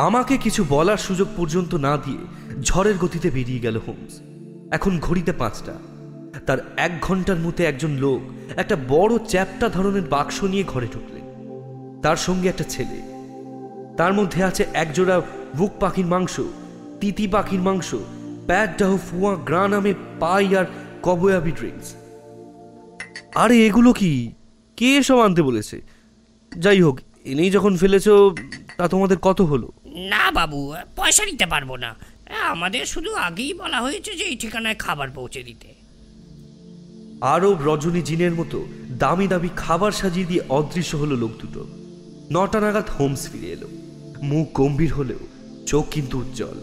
আমাকে 0.00 0.36
কিছু 0.36 0.64
বলার 0.68 0.96
সুযোগ 0.96 1.28
পর্যন্ত 1.36 1.74
না 1.74 1.96
দিয়ে 1.96 2.18
ঝড়ের 2.62 2.98
গতিতে 2.98 3.30
বেরিয়ে 3.30 3.58
গেল 3.58 3.76
হোমস। 3.76 4.20
এখন 4.72 4.98
ঘড়িতে 4.98 5.32
পাঁচটা। 5.32 5.74
তার 6.46 6.58
এক 6.76 6.92
ঘণ্টার 7.02 7.38
মধ্যে 7.38 7.64
একজন 7.64 7.90
লোক 7.90 8.20
একটা 8.58 8.76
বড় 8.88 9.18
চ্যাপ্টা 9.18 9.68
ধরনের 9.68 10.02
বাক্স 10.02 10.44
নিয়ে 10.44 10.64
ঘরে 10.66 10.86
ঢুকলেন। 10.92 11.24
তার 12.02 12.16
সঙ্গে 12.16 12.48
একটা 12.48 12.64
ছেলে। 12.64 13.02
তার 13.96 14.12
মধ্যে 14.12 14.44
আছে 14.44 14.66
একজোড়া 14.74 15.22
বুক 15.56 15.70
পাখির 15.80 16.06
মাংস, 16.06 16.40
তিতি 17.00 17.28
পাখির 17.28 17.60
মাংস, 17.60 17.94
প্যাট 18.46 18.78
ডাহ 18.78 18.96
ফুয়া, 18.96 19.34
গ্রা 19.34 19.68
নামে 19.68 19.94
পাই 20.20 20.56
আর 20.56 20.64
কবয়াবি 21.02 21.52
ড্রিঙ্কস। 21.52 21.94
আরে, 23.34 23.66
এগুলো 23.66 23.92
কি? 23.92 24.32
কে 24.76 25.02
সব 25.02 25.18
আনতে 25.18 25.42
বলেছে? 25.42 25.82
যাই 26.58 26.82
হোক, 26.82 27.00
এনেই 27.24 27.50
যখন 27.50 27.76
ফেলেছ, 27.76 28.08
তা 28.76 28.88
তোমাদের 28.88 29.18
কত 29.18 29.40
হলো? 29.40 29.72
না 29.90 30.30
বাবু 30.30 30.74
পয়সা 30.96 31.24
দিতে 31.24 31.46
পারব 31.46 31.76
না। 31.76 31.94
আমাদের 32.42 32.86
শুধু 32.86 33.14
আগেই 33.14 33.54
বলা 33.54 33.80
হয়েছে 33.80 34.14
যে 34.14 34.24
এই 34.24 34.36
ঠিকানায় 34.36 34.74
খাবার 34.74 35.10
পৌঁছে 35.10 35.42
দিতে। 35.42 35.74
আরব 37.20 37.62
রজনী 37.64 38.02
জিনের 38.02 38.32
মতো 38.32 38.66
দামি 38.90 39.28
দামি 39.28 39.48
খাবার 39.56 39.92
সাজিয়ে 39.92 40.26
দিয়ে 40.26 40.40
অদৃশ্য 40.48 40.96
হলো 40.96 41.16
লোক 41.16 41.30
দুটো। 41.30 41.66
নটা 42.32 42.60
নাগাদ 42.60 42.90
হোমস 42.90 43.28
ফিরে 43.32 43.46
এলো। 43.46 43.68
মুখ 44.22 44.48
গম্ভীর 44.54 44.92
হলেও 44.92 45.18
চোখ 45.66 45.88
কিন্তু 45.90 46.18
উজ্জ্বল। 46.18 46.60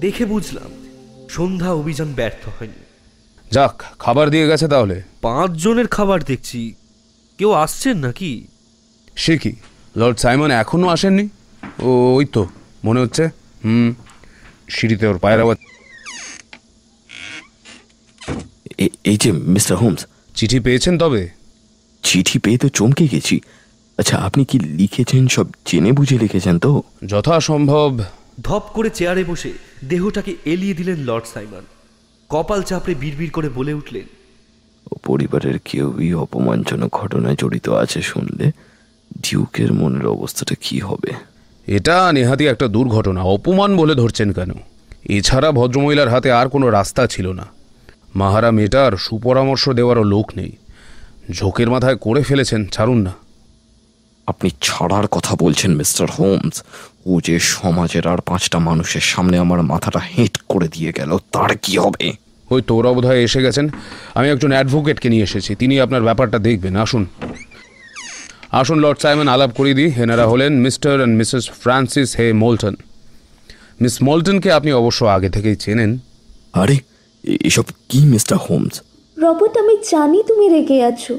দেখে 0.00 0.24
বুঝলাম 0.24 0.70
সন্ধ্যা 1.28 1.72
অভিযান 1.72 2.12
ব্যর্থ 2.12 2.48
হয়নি। 2.58 2.84
যাক 3.50 3.84
খাবার 3.98 4.30
দিয়ে 4.30 4.48
গেছে 4.48 4.68
তাহলে। 4.68 5.02
পাঁচ 5.22 5.50
জনের 5.50 5.86
খাবার 5.86 6.22
দেখছি। 6.22 6.74
কেউ 7.38 7.52
আসছেন 7.52 7.96
নাকি? 7.98 8.46
সে 9.16 9.38
কি? 9.38 9.52
লর্ড 9.96 10.18
সাইমন 10.18 10.50
এখনও 10.50 10.88
আসেননি? 10.88 11.28
ও 11.80 11.90
ওই 12.14 12.24
তো 12.24 12.48
মনে 12.84 13.00
হচ্ছে? 13.00 13.24
হুম 13.64 13.94
সিঁড়িতে 14.68 15.06
ওর 15.06 15.18
পায়ের 15.18 15.40
আওয়াজ। 15.40 15.58
এই 19.04 19.16
যে 19.16 19.32
মিস্টার 19.32 19.76
হোমস। 19.76 20.06
চিঠি 20.34 20.60
পেয়েছেন 20.60 20.98
তবে? 20.98 21.28
চিঠি 22.02 22.38
পেয়ে 22.38 22.58
তো 22.58 22.68
চমকে 22.68 23.08
গেছি। 23.08 23.40
আচ্ছা 23.98 24.16
আপনি 24.18 24.44
কি 24.44 24.58
লিখেছেন 24.58 25.28
সব 25.28 25.46
জেনে 25.66 25.92
বুঝে 25.92 26.18
লিখেছেন 26.18 26.58
তো? 26.58 26.82
যথাসম্ভব। 27.06 27.90
ধপ 28.42 28.64
করে 28.74 28.90
চেয়ারে 28.90 29.24
বসে 29.24 29.52
দেহটাকে 29.84 30.36
এলিয়ে 30.44 30.74
দিলেন 30.74 30.98
লর্ড 30.98 31.26
সাইমন। 31.34 31.64
কপাল 32.30 32.62
চাপড়ে 32.62 32.94
বিড়বিড় 32.94 33.30
করে 33.30 33.48
বলে 33.48 33.72
উঠলেন 33.74 34.06
ও 34.92 34.94
পরিবারের 35.04 35.58
কেউই 35.64 36.14
অপমানজনক 36.14 36.90
ঘটনায় 36.92 37.36
জড়িত 37.36 37.68
আছে 37.68 38.02
শুনলে 38.02 38.52
ডিউকের 39.22 39.72
মনের 39.72 40.06
অবস্থাটা 40.06 40.54
কি 40.60 40.80
হবে? 40.80 41.10
এটা 41.66 42.12
নেহাতি 42.12 42.46
একটা 42.46 42.68
দুর্ঘটনা 42.68 43.22
অপমান 43.22 43.76
বলে 43.76 43.94
ধরছেন 43.94 44.32
কেন? 44.32 44.50
এছাড়া 45.04 45.52
ভদ্রমহিলার 45.52 46.08
হাতে 46.08 46.32
আর 46.32 46.48
কোনো 46.48 46.70
রাস্তা 46.70 47.06
ছিল 47.06 47.32
না। 47.32 47.46
মাহারা 48.14 48.50
মেটার 48.50 48.96
সুপরামর্শ 48.96 49.68
দেওয়ারও 49.68 50.04
লোক 50.04 50.30
নেই। 50.36 50.52
ঝোঁকের 51.32 51.70
মাথায় 51.70 51.96
করে 51.96 52.22
ফেলেছেন 52.22 52.66
ছাড়ুন 52.66 52.98
না। 52.98 53.12
আপনি 54.26 54.50
ছাড়ার 54.62 55.06
কথা 55.06 55.36
বলছেন 55.38 55.76
মিস্টার 55.76 56.08
হোমস। 56.18 56.62
ও 57.06 57.20
যে 57.24 57.38
সমাজের 57.38 58.06
আর 58.06 58.18
পাঁচটা 58.18 58.58
মানুষের 58.58 59.00
সামনে 59.00 59.38
আমার 59.38 59.62
মাথাটা 59.62 59.98
হেঁট 59.98 60.38
করে 60.48 60.68
দিয়ে 60.68 60.92
গেল 60.96 61.18
তার 61.32 61.56
কি 61.56 61.78
হবে? 61.78 62.12
ওই 62.50 62.62
তোরা 62.62 62.92
বোধহয় 62.92 63.20
এসে 63.20 63.42
গেছেন। 63.42 63.68
আমি 64.14 64.28
একজন 64.28 64.52
অ্যাডভোকেটকে 64.52 65.08
নিয়ে 65.08 65.22
এসেছি 65.22 65.54
তিনি 65.54 65.80
আপনার 65.80 66.02
ব্যাপারটা 66.02 66.38
দেখবেন 66.38 66.76
আসুন। 66.76 67.06
আসুন 68.52 68.78
লর্ড 68.80 68.98
সাইমন 69.00 69.28
আলাপ 69.28 69.50
করিয়ে 69.56 69.74
দিই। 69.74 69.90
এনারা 70.02 70.26
হলেন 70.26 70.52
mister 70.66 70.92
and 70.96 71.14
missus 71.18 71.50
Francis 71.50 72.16
Hay 72.18 72.32
Moulton. 72.32 72.74
Miss 73.80 74.02
মোল্টনকে 74.02 74.52
আপনি 74.52 74.72
অবশ্য 74.72 75.04
আগে 75.04 75.28
থেকেই 75.30 75.56
চেনেন। 75.56 75.98
আরে 76.52 76.76
এসব 77.22 77.64
কি 77.88 77.98
মিস্টার 77.98 78.36
হোমস? 78.36 78.74
রবার্ট 79.16 79.54
আমি 79.58 79.74
জানি 79.90 80.22
তুমি 80.22 80.48
রেগে 80.48 80.84
আছো। 80.84 81.14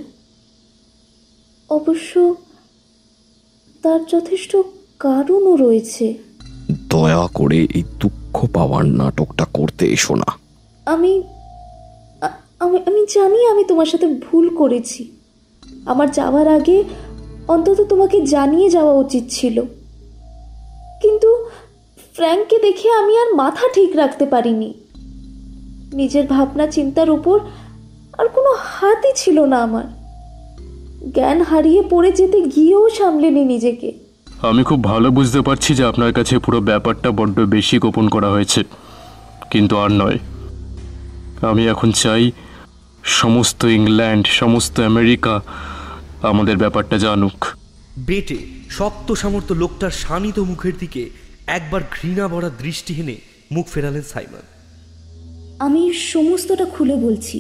অবশ্য 1.70 2.36
তার 3.84 4.00
যথেষ্ট 4.14 4.52
কারণও 5.00 5.56
রয়েছে। 5.56 6.14
দয়া 6.90 7.28
করে 7.34 7.68
এই 7.78 7.84
দুঃখ 8.00 8.46
পাওয়ার 8.54 8.86
নাটকটা 8.86 9.46
করতে 9.54 9.84
এসো 9.86 10.16
না। 10.16 10.30
আমি 10.86 11.24
আমি 12.60 12.78
আমি 12.88 13.06
জানি 13.16 13.40
আমি 13.52 13.64
তোমার 13.64 13.86
সাথে 13.86 14.08
ভুল 14.08 14.50
করেছি। 14.50 15.12
আমার 15.86 16.12
যাওয়ার 16.12 16.48
আগে 16.48 16.84
অন্তত 17.48 17.82
তোমাকে 17.82 18.22
জানিয়ে 18.22 18.70
যাওয়া 18.70 18.94
উচিত 18.94 19.24
ছিল। 19.30 19.62
কিন্তু 21.02 21.50
ফ্র্যাঙ্ককে 22.16 22.60
দেখে 22.60 22.92
আমি 22.92 23.20
আর 23.20 23.36
মাথা 23.36 23.68
ঠিক 23.74 23.92
রাখতে 23.96 24.26
পারিনি। 24.26 24.74
নিজের 25.94 26.28
ভাবনা 26.28 26.68
চিন্তার 26.68 27.10
উপর 27.10 27.40
আর 28.18 28.28
কোনো 28.28 28.56
হাতই 28.64 29.12
ছিল 29.16 29.46
না 29.46 29.64
আমার। 29.64 29.84
জ্ঞান 31.14 31.42
হারিয়ে 31.42 31.82
পড়ে 31.90 32.12
যেতে 32.12 32.42
গিয়েও 32.42 32.90
সামলেনি 32.90 33.46
নিজেকে। 33.46 33.94
আমি 34.42 34.64
খুব 34.64 34.84
ভালো 34.84 35.12
বুঝতে 35.12 35.42
পারছি 35.42 35.76
যে 35.76 35.84
আপনার 35.84 36.14
কাছে 36.14 36.40
পুরো 36.40 36.62
ব্যাপারটা 36.62 37.12
বড্ড 37.12 37.40
বেশি 37.40 37.80
গোপন 37.80 38.10
করা 38.10 38.30
হয়েছে। 38.30 38.64
কিন্তু 39.52 39.78
আর 39.78 39.92
নয়। 39.92 40.20
আমি 41.42 41.68
এখন 41.68 41.92
চাই 41.92 42.32
সমস্ত 43.04 43.64
ইংল্যান্ড, 43.64 44.28
সমস্ত 44.28 44.80
আমেরিকা 44.80 45.42
আমাদের 46.22 46.58
ব্যাপারটা 46.58 46.98
জানুক। 46.98 47.46
বেটে 47.98 48.38
শক্ত 48.70 49.14
সামর্থ্য 49.14 49.54
লোকটার 49.54 49.92
শানিত 49.92 50.40
মুখের 50.40 50.74
দিকে 50.80 51.10
একবার 51.48 51.82
ঘৃণা 51.82 52.28
ভরা 52.28 52.50
দৃষ্টি 52.50 52.94
হেনে 52.94 53.16
মুখ 53.52 53.68
ফেরালেন 53.68 54.02
সাইমন। 54.02 54.42
আমি 55.60 55.94
সমস্তটা 55.94 56.66
খুলে 56.66 56.96
বলছি। 56.96 57.40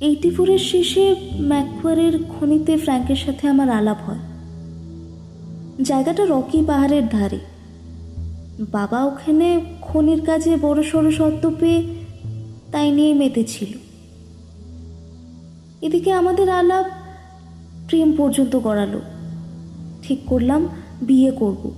এইটি 0.00 0.30
ফোরের 0.30 0.58
শেষে 0.58 1.16
ম্যাকওয়ারের 1.40 2.24
খনিতে 2.28 2.76
ফ্র্যাঙ্কের 2.76 3.16
সাথে 3.16 3.48
আমার 3.48 3.70
আলাপ 3.70 3.98
হয়। 4.02 4.18
জায়গাটা 5.82 6.24
রকি 6.24 6.64
পাহাড়ের 6.66 7.08
ধারে। 7.08 7.38
বাবা 8.70 9.04
ওখানে 9.04 9.76
খনির 9.80 10.20
কাজে 10.20 10.56
বড় 10.56 10.82
সড়ো 10.82 11.12
সত্ত্ব 11.12 11.54
পেয়ে 11.60 11.94
তাই 12.72 12.90
নিয়ে 12.90 13.14
মেতেছিল 13.14 13.85
এদিকে 15.86 16.12
আমাদের 16.12 16.48
আলাপ 16.48 16.86
প্রেম 17.88 18.12
পর্যন্ত 18.16 18.56
গড়ালো। 18.56 19.00
ঠিক 20.02 20.18
করলাম, 20.26 20.68
বিয়ে 21.02 21.30
করব। 21.30 21.74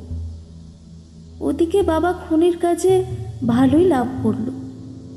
ওদিকে 1.40 1.82
বাবা 1.82 2.12
খনির 2.12 2.56
কাজে 2.56 3.04
ভালোই 3.46 3.84
লাভ 3.84 4.06
করল। 4.22 4.50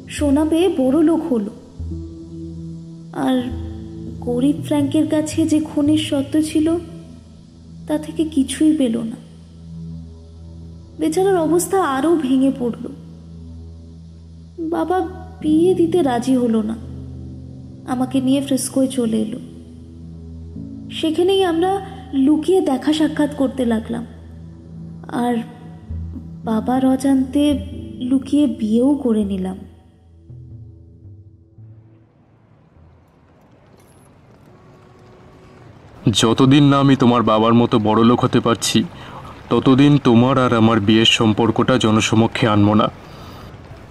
সোনা 0.09 0.45
পেয়ে 0.45 0.69
বড় 0.77 1.03
লোক 1.03 1.33
হলো। 1.33 1.49
আর 3.13 3.49
গরিব 4.19 4.55
ফ্র্যাঙ্কের 4.65 5.09
কাছে 5.09 5.45
যে 5.45 5.59
খনির 5.59 5.97
সত্ত্ব 5.97 6.41
ছিল, 6.41 6.77
তা 7.87 7.97
থেকে 7.97 8.23
কিছুই 8.23 8.77
পেল 8.77 8.97
না। 8.97 9.15
বেচারার 10.99 11.37
অবস্থা 11.37 11.83
আরও 11.83 12.15
ভেঙে 12.15 12.51
পড়ল। 12.59 12.87
বাবা 14.69 14.99
বিয়ে 15.41 15.73
দিতে 15.73 16.01
রাজি 16.01 16.35
হলো 16.35 16.61
না। 16.61 16.90
আমাকে 17.87 18.21
নিয়ে 18.21 18.41
ফ্রেস্কোয় 18.41 18.87
চলে 18.87 19.21
এলো। 19.21 19.39
সেখানেই 20.89 21.43
আমরা 21.43 21.85
লুকিয়ে 22.13 22.61
দেখা 22.61 22.93
সাক্ষাৎ 22.93 23.35
করতে 23.35 23.65
লাগলাম। 23.65 24.05
আর 25.07 25.35
বাবার 26.43 26.85
অজান্তে 26.85 27.67
লুকিয়ে 27.99 28.47
বিয়েও 28.47 28.95
করে 28.95 29.23
নিলাম। 29.23 29.57
যতদিন 36.11 36.63
না 36.63 36.79
আমি 36.79 36.95
তোমার 36.95 37.23
বাবার 37.23 37.53
মতো 37.53 37.79
বড় 37.79 38.03
লোক 38.03 38.19
হতে 38.19 38.39
পারছি, 38.39 38.83
ততদিন 39.49 39.97
তোমার 39.97 40.37
আর 40.37 40.53
আমার 40.53 40.79
বিয়ের 40.79 41.05
সম্পর্কটা 41.05 41.77
জনসমক্ষে 41.77 42.47
আনব 42.47 42.73
না। 42.73 42.91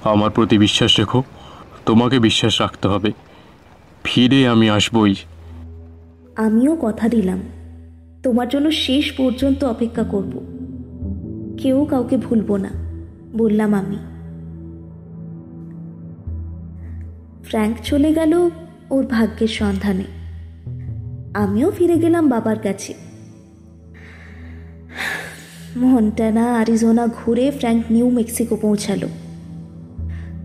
আমার 0.04 0.30
প্রতি 0.30 0.58
বিশ্বাস 0.58 1.00
রেখো, 1.00 1.22
তোমাকে 1.86 2.18
বিশ্বাস 2.18 2.60
রাখতে 2.60 2.88
হবে। 2.88 3.12
ফিরে 4.04 4.48
আমি 4.48 4.70
আসবই। 4.70 5.14
আমিও 6.36 6.76
কথা 6.82 7.08
দিলাম। 7.08 7.40
তোমার 8.22 8.48
জন্য 8.48 8.72
শেষ 8.72 9.12
পর্যন্ত 9.12 9.64
অপেক্ষা 9.64 10.02
করব। 10.02 10.46
কেউ 11.58 11.84
কাউকে 11.84 12.16
ভুলবো 12.16 12.56
না, 12.56 12.68
বললাম 13.36 13.74
আমি। 13.74 13.96
ফ্র্যাঙ্ক 17.44 17.76
চলে 17.84 18.14
গেল 18.14 18.50
ওর 18.90 19.06
ভাগ্যের 19.06 19.48
সন্ধানে। 19.48 20.04
আমিও 21.34 21.70
ফিরে 21.70 21.98
গেলাম 21.98 22.28
বাবার 22.28 22.58
কাছে। 22.58 22.94
মন্টানা, 25.76 26.58
আরিজোনা 26.58 27.06
ঘুরে 27.06 27.50
ফ্র্যাঙ্ক 27.50 27.84
নিউ 27.90 28.10
মেক্সিকো 28.10 28.56
পৌঁছালো। 28.56 29.08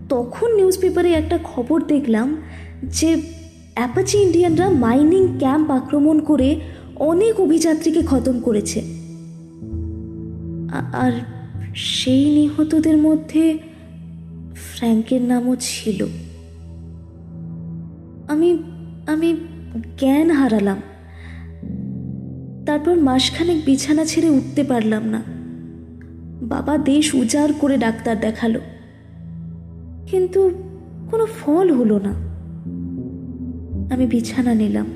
তখন 0.08 0.56
নিউজ 0.56 0.80
পেপারে 0.80 1.12
একটা 1.12 1.38
খবর 1.44 1.82
দেখলাম 1.82 2.36
যে 2.82 3.35
অ্যাপাচি 3.76 4.18
ইন্ডিয়ানরা 4.18 4.70
মাইনিং 4.70 5.28
ক্যাম্প 5.38 5.70
আক্রমণ 5.70 6.20
করে 6.20 6.60
অনেক 6.96 7.40
অভিযাত্রীকে 7.40 8.02
খতম 8.06 8.40
করেছে। 8.40 8.82
আর 10.92 11.12
সেই 11.74 12.30
নিহতদের 12.34 12.96
মধ্যে 12.96 13.58
ফ্র্যাঙ্কের 14.54 15.22
নামও 15.22 15.56
ছিল। 15.60 16.06
আমি 18.28 18.58
আমি 19.06 19.36
জ্ঞান 19.98 20.30
হারালাম। 20.30 20.76
তারপর 22.66 22.94
মাসখানেক 22.94 23.64
বিছানা 23.64 24.04
ছেড়ে 24.04 24.30
উঠতে 24.30 24.64
পারলাম 24.64 25.02
না। 25.06 25.22
বাবা 26.42 26.78
দেশ 26.78 27.14
উজাড় 27.14 27.52
করে 27.60 27.76
ডাক্তার 27.76 28.20
দেখাল। 28.20 28.60
কিন্তু 30.06 30.50
কোনো 31.10 31.26
ফল 31.26 31.74
হলো 31.74 31.98
না। 31.98 32.25
আমি 33.90 34.06
বিছানা 34.06 34.54
নিলাম। 34.54 34.86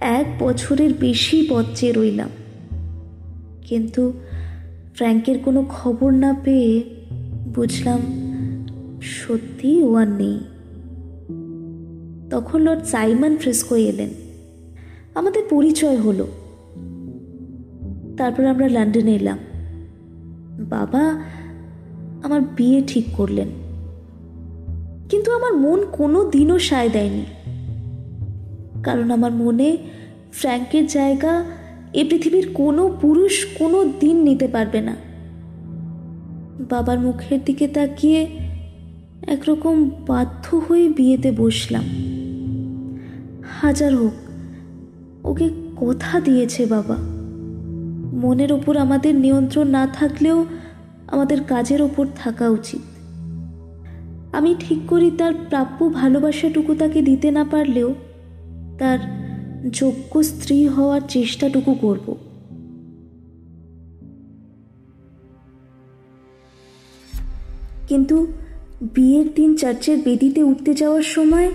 এক 0.00 0.36
বছরের 0.38 0.94
বেশি 1.00 1.46
পথ 1.50 1.66
রইলাম। 1.84 2.28
কিন্তু 3.62 4.12
ফ্র্যাঙ্কের 4.94 5.38
কোনো 5.38 5.64
খবর 5.68 6.10
না 6.10 6.34
পেয়ে 6.44 6.84
বুঝলাম 7.54 8.00
সত্যি 9.02 9.82
ও 9.82 9.94
আর 9.94 10.08
নেই। 10.08 10.40
তখন 12.30 12.62
লর্ড 12.62 12.84
সাইমন 12.84 13.36
ফ্রেস্কো 13.36 13.76
এলেন। 13.76 14.08
আমাদের 15.14 15.42
পরিচয় 15.50 15.96
হলো। 15.96 16.26
তারপর 18.16 18.44
আমরা 18.44 18.68
লন্ডনে 18.68 19.14
এলাম। 19.14 19.38
বাবা 20.58 21.22
আমার 22.22 22.40
বিয়ে 22.56 22.82
ঠিক 22.86 23.04
করলেন। 23.16 23.48
কিন্তু 25.08 25.32
আমার 25.32 25.54
মন 25.54 25.86
কোনো 25.92 26.24
দিনও 26.24 26.58
সায় 26.58 26.88
দেয়নি। 26.88 27.24
কারণ 28.84 29.10
আমার 29.10 29.32
মনে 29.32 29.76
ফ্র্যাঙ্কের 30.32 30.86
জায়গা 30.86 31.44
এ 31.94 32.04
পৃথিবীর 32.10 32.48
কোনো 32.54 32.98
পুরুষ 33.00 33.46
কোনো 33.58 33.84
দিন 34.00 34.22
নিতে 34.22 34.48
পারবে 34.48 34.80
না। 34.80 34.96
বাবার 36.70 37.00
মুখের 37.00 37.38
দিকে 37.44 37.68
তাকিয়ে 37.68 38.26
একরকম 39.26 39.90
বাধ্য 40.06 40.60
হয়ে 40.68 40.88
বিয়েতে 40.88 41.32
বসলাম। 41.32 41.84
হাজার 43.60 43.96
হোক, 43.96 44.12
ওকে 45.26 45.50
কথা 45.76 46.20
দিয়েছে 46.20 46.66
বাবা। 46.66 46.96
মনের 48.12 48.52
ওপর 48.52 48.76
আমাদের 48.76 49.14
নিয়ন্ত্রণ 49.14 49.68
না 49.68 49.86
থাকলেও 49.86 50.44
আমাদের 51.06 51.44
কাজের 51.44 51.82
ওপর 51.82 52.06
থাকা 52.16 52.48
উচিত। 52.48 52.80
আমি 54.34 54.54
ঠিক 54.60 54.78
করি 54.88 55.10
তার 55.18 55.32
প্রাপ্য 55.48 55.92
ভালোবাসাটুকু 55.92 56.74
তাকে 56.74 57.02
দিতে 57.02 57.30
না 57.30 57.44
পারলেও 57.44 57.94
তার 58.80 58.98
যোগ্য 59.72 60.22
স্ত্রী 60.22 60.68
হওয়ার 60.68 61.00
চেষ্টাটুকু 61.08 61.74
করব। 61.74 62.16
কিন্তু 67.88 68.26
বিয়ের 68.94 69.34
দিন 69.34 69.56
চার্চের 69.56 69.98
বেদিতে 69.98 70.42
উঠতে 70.42 70.74
যাওয়ার 70.74 71.02
সময় 71.02 71.50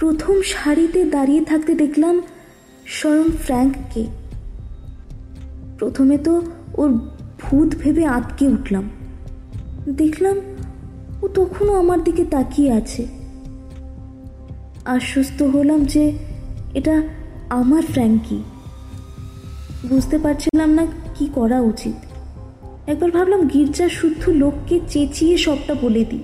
প্রথম 0.00 0.42
সারিতে 0.42 1.04
দাঁড়িয়ে 1.04 1.44
থাকতে 1.44 1.74
দেখলাম 1.74 2.22
স্বয়ং 2.86 3.30
ফ্র্যাঙ্ককে। 3.42 4.06
প্রথমে 5.78 6.18
তো 6.18 6.42
ওর 6.74 6.90
ভূত 7.40 7.74
ভেবে 7.78 8.04
আটকে 8.06 8.46
উঠলাম। 8.48 8.90
দেখলাম 9.88 10.40
ও 11.22 11.28
তখনও 11.28 11.74
আমার 11.74 12.04
দিকে 12.04 12.24
তাকিয়ে 12.24 12.72
আছে। 12.72 13.06
আশ্বস্ত 14.84 15.42
হলাম 15.42 15.84
যে 15.84 16.29
এটা 16.74 17.02
আমার 17.50 17.82
ফ্র্যাঙ্কি। 17.82 18.42
বুঝতে 19.88 20.18
পারছিলাম 20.18 20.70
না 20.70 20.86
কি 21.14 21.28
করা 21.34 21.60
উচিত। 21.60 21.94
একবার 22.86 23.10
ভাবলাম 23.10 23.46
গির্জা 23.46 23.88
শুদ্ধ 23.88 24.28
লোককে 24.28 24.80
চেঁচিয়ে 24.88 25.36
সবটা 25.36 25.74
বলে 25.82 26.04
দিই। 26.04 26.22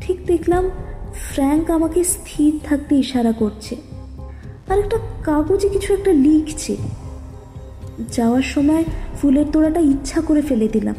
ঠিক 0.00 0.26
দেখলাম 0.26 0.70
ফ্র্যাঙ্ক 1.14 1.70
আমাকে 1.70 2.04
স্থির 2.04 2.58
থাকতে 2.64 2.94
ইশারা 2.94 3.32
করছে। 3.32 3.76
আর 4.68 4.78
একটা 4.78 4.98
কাগজে 5.24 5.68
কিছু 5.68 5.94
একটা 5.94 6.12
লিখছে। 6.12 6.76
যাওয়ার 8.12 8.42
সময় 8.42 8.84
ফুলের 9.22 9.46
তোড়াটা 9.52 9.80
ইচ্ছা 9.80 10.20
করে 10.20 10.42
ফেলে 10.42 10.68
দিলাম। 10.68 10.94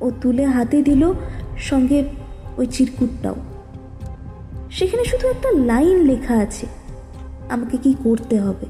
ও 0.00 0.10
তুলে 0.10 0.46
হাতে 0.46 0.82
দিল 0.82 1.12
সঙ্গে 1.58 2.04
ওই 2.56 2.66
চিরকুটটাও। 2.66 3.34
সেখানে 4.70 5.04
শুধু 5.04 5.28
একটা 5.28 5.50
লাইন 5.52 5.98
লেখা 5.98 6.34
আছে, 6.34 6.66
আমাকে 7.48 7.76
কি 7.76 7.94
করতে 8.04 8.40
হবে? 8.40 8.66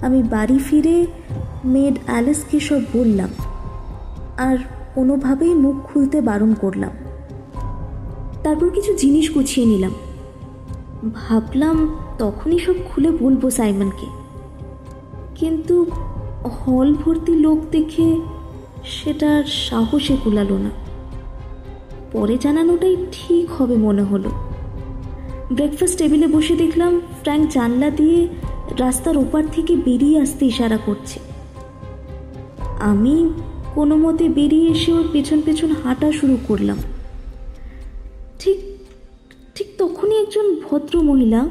আমি 0.00 0.22
বাড়ি 0.22 0.58
ফিরে 0.58 1.06
মেড 1.64 1.98
অ্যালিসকে 2.06 2.60
সব 2.60 2.80
বললাম, 2.94 3.28
আর 4.36 4.56
কোনোভাবেই 4.94 5.54
মুখ 5.54 5.76
খুলতে 5.84 6.20
বারণ 6.20 6.54
করলাম। 6.54 6.90
তারপর 8.42 8.70
কিছু 8.70 8.94
জিনিস 8.94 9.30
গুছিয়ে 9.30 9.66
নিলাম। 9.66 9.94
ভাবলাম 11.14 11.96
তখনই 12.18 12.58
সব 12.58 12.74
খুলে 12.88 13.10
বলব 13.10 13.50
সাইমনকে। 13.50 14.06
কিন্তু 15.34 15.86
হল 16.44 16.94
ভর্তি 16.94 17.32
লোক 17.32 17.58
দেখে 17.70 18.20
সেটা 18.84 19.42
সাহসে 19.46 20.16
কুলালো 20.24 20.58
না। 20.58 20.70
পরে 22.12 22.38
জানানোটাই 22.38 22.96
ঠিক 23.12 23.50
হবে 23.50 23.76
মনে 23.76 24.02
হলো। 24.02 24.30
ব্রেকফাস্ট 25.52 25.98
টেবিলে 25.98 26.26
বসে 26.26 26.56
দেখলাম 26.56 27.00
ফ্র্যাঙ্ক 27.00 27.50
জানলা 27.50 27.90
দিয়ে 27.90 28.28
রাস্তার 28.78 29.16
ওপার 29.16 29.44
থেকে 29.52 29.76
বেরিয়ে 29.76 30.20
আসতে 30.20 30.46
ইশারা 30.46 30.78
করছে। 30.78 31.20
আমি 32.80 33.28
কোনো 33.74 33.96
মতে 33.96 34.28
বেরিয়ে 34.28 34.70
এসে 34.70 34.92
ওর 34.92 35.08
পেছন 35.12 35.40
পেছন 35.44 35.70
হাঁটা 35.84 36.12
শুরু 36.12 36.36
করলাম। 36.48 36.78
ঠিক 38.38 38.58
ঠিক 39.54 39.66
তখনই 39.78 40.22
একজন 40.22 40.54
ভদ্র 40.54 41.02
মহিলা 41.02 41.48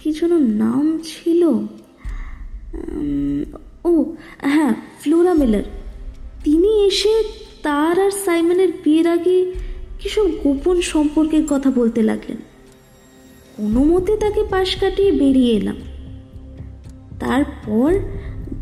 কি 0.00 0.12
যেন 0.12 0.38
নাম 0.38 0.98
ছিল? 1.04 1.42
ও 3.84 4.04
হ্যাঁ 4.38 4.74
ফ্লোরা 5.00 5.34
মিলার। 5.34 5.62
তিনি 6.44 6.86
এসে 6.86 7.22
তার 7.62 8.00
আর 8.00 8.10
সাইমনের 8.10 8.68
বিয়ের 8.84 9.06
আগে 9.06 9.52
কিসব 10.02 10.26
গোপন 10.44 10.80
সম্পর্কের 10.80 11.46
কথা 11.50 11.70
বলতে 11.70 12.02
লাগলেন। 12.02 12.36
কোনো 13.56 13.84
মতে 13.84 14.16
তাকে 14.16 14.44
পাশ 14.50 14.76
কাটিয়ে 14.76 15.12
বেরিয়ে 15.12 15.52
এলাম। 15.54 15.76
তারপর 17.20 17.98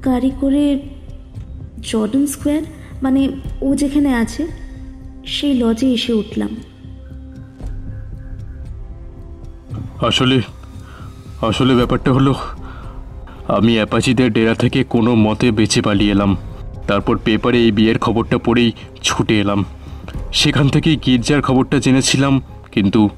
গাড়ি 0.05 0.31
করে 0.41 0.79
জর্ডন 1.83 2.27
স্কোয়ার 2.27 2.63
মানে 3.03 3.29
ও 3.63 3.75
যেখানে 3.75 4.15
আছে, 4.15 4.47
সেই 5.27 5.55
লজে 5.55 5.93
এসে 5.93 6.13
উঠলাম। 6.13 6.57
আসলে 10.01 10.41
আসলে 11.41 11.75
ব্যাপারটা 11.75 12.13
হলো, 12.13 12.35
আমি 13.49 13.75
অ্যাপাচিদের 13.75 14.33
ডেরা 14.33 14.55
থেকে 14.55 14.85
কোনো 14.85 15.15
মতে 15.15 15.51
বেঁচে 15.51 15.83
পালিয়ে 15.83 16.13
এলাম। 16.13 16.37
তারপর 16.87 17.19
পেপারে 17.19 17.59
এই 17.59 17.73
বিয়ের 17.73 17.99
খবরটা 17.99 18.39
পড়েই 18.39 18.73
ছুটে 19.03 19.41
এলাম। 19.41 19.65
সেখান 20.33 20.69
থেকেই 20.69 20.97
গির্জার 20.97 21.43
খবরটা 21.43 21.79
জেনেছিলাম, 21.79 22.43
কিন্তু 22.73 23.09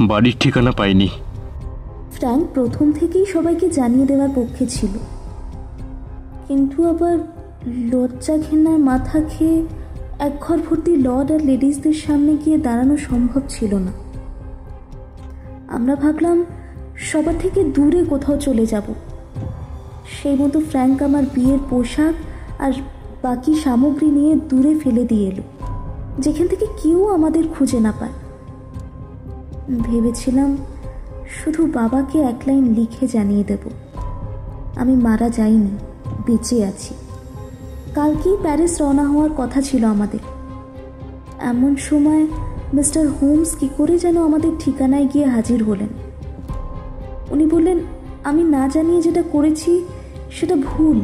বাড়ির 0.00 0.34
ঠিকানা 0.40 0.72
পাইনি। 0.72 1.08
ফ্র্যাঙ্ক 2.12 2.44
প্রথম 2.54 2.92
থেকেই 2.92 3.26
সবাইকে 3.26 3.70
জানিয়ে 3.70 4.06
দেওয়ার 4.06 4.28
পক্ষে 4.34 4.66
ছিল। 4.66 4.90
কিন্তু 6.48 6.88
আবার 6.88 7.18
লজ্জা 7.66 8.38
ঘেন্নার 8.38 8.78
মাথা 8.78 9.20
খেয়ে 9.20 9.66
এক 10.18 10.32
ঘর 10.40 10.58
ভর্তি 10.58 10.96
লর্ড 10.96 11.32
আর 11.32 11.40
লেডিসদের 11.40 11.92
সামনে 11.92 12.36
গিয়ে 12.44 12.58
দাঁড়ানো 12.58 12.96
সম্ভব 12.96 13.40
ছিল 13.48 13.74
না। 13.74 13.92
আমরা 15.68 15.96
ভাবলাম, 15.96 16.44
সবার 16.96 17.34
থেকে 17.38 17.64
দূরে 17.64 18.04
কোথাও 18.04 18.36
চলে 18.36 18.66
যাব। 18.66 18.82
সেই 20.08 20.36
মতো 20.36 20.60
ফ্র্যাঙ্ক 20.60 21.02
আমার 21.02 21.22
বিয়ের 21.34 21.58
পোশাক 21.70 22.14
আর 22.58 22.72
বাকি 23.22 23.54
সামগ্রী 23.54 24.06
নিয়ে 24.06 24.34
দূরে 24.34 24.78
ফেলে 24.78 25.04
দিয়ে 25.04 25.28
এলো। 25.28 25.42
যেখান 26.18 26.48
থেকে 26.48 26.66
কেউ 26.82 27.08
আমাদের 27.08 27.48
খুঁজে 27.48 27.80
না 27.80 27.92
পায়। 28.00 28.12
ভেবেছিলাম 29.80 30.56
শুধু 31.28 31.66
বাবাকে 31.66 32.18
এক 32.18 32.34
লাইন 32.46 32.74
লিখে 32.74 33.06
জানিয়ে 33.06 33.44
দেব। 33.44 33.70
আমি 34.76 34.96
মারা 34.96 35.28
যাইনি, 35.28 35.70
বেঁচে 36.26 36.64
আছি। 36.64 36.94
কালকেই 37.94 38.36
প্যারিস 38.42 38.80
রওনা 38.80 39.02
হওয়ার 39.02 39.30
কথা 39.36 39.60
ছিল 39.60 39.84
আমাদের। 39.84 40.18
এমন 41.38 41.76
সময় 41.76 42.26
মিস্টার 42.74 43.08
হোমস 43.08 43.56
কি 43.56 43.68
করে 43.76 43.98
যেন 43.98 44.24
আমাদের 44.24 44.52
ঠিকানায় 44.58 45.08
গিয়ে 45.14 45.26
হাজির 45.26 45.64
হলেন। 45.64 45.88
উনি 47.30 47.46
বললেন, 47.46 47.78
আমি 48.24 48.42
না 48.42 48.68
জানিয়ে 48.68 49.02
যেটা 49.02 49.22
করেছি, 49.22 49.84
সেটা 50.30 50.56
ভুল। 50.56 51.00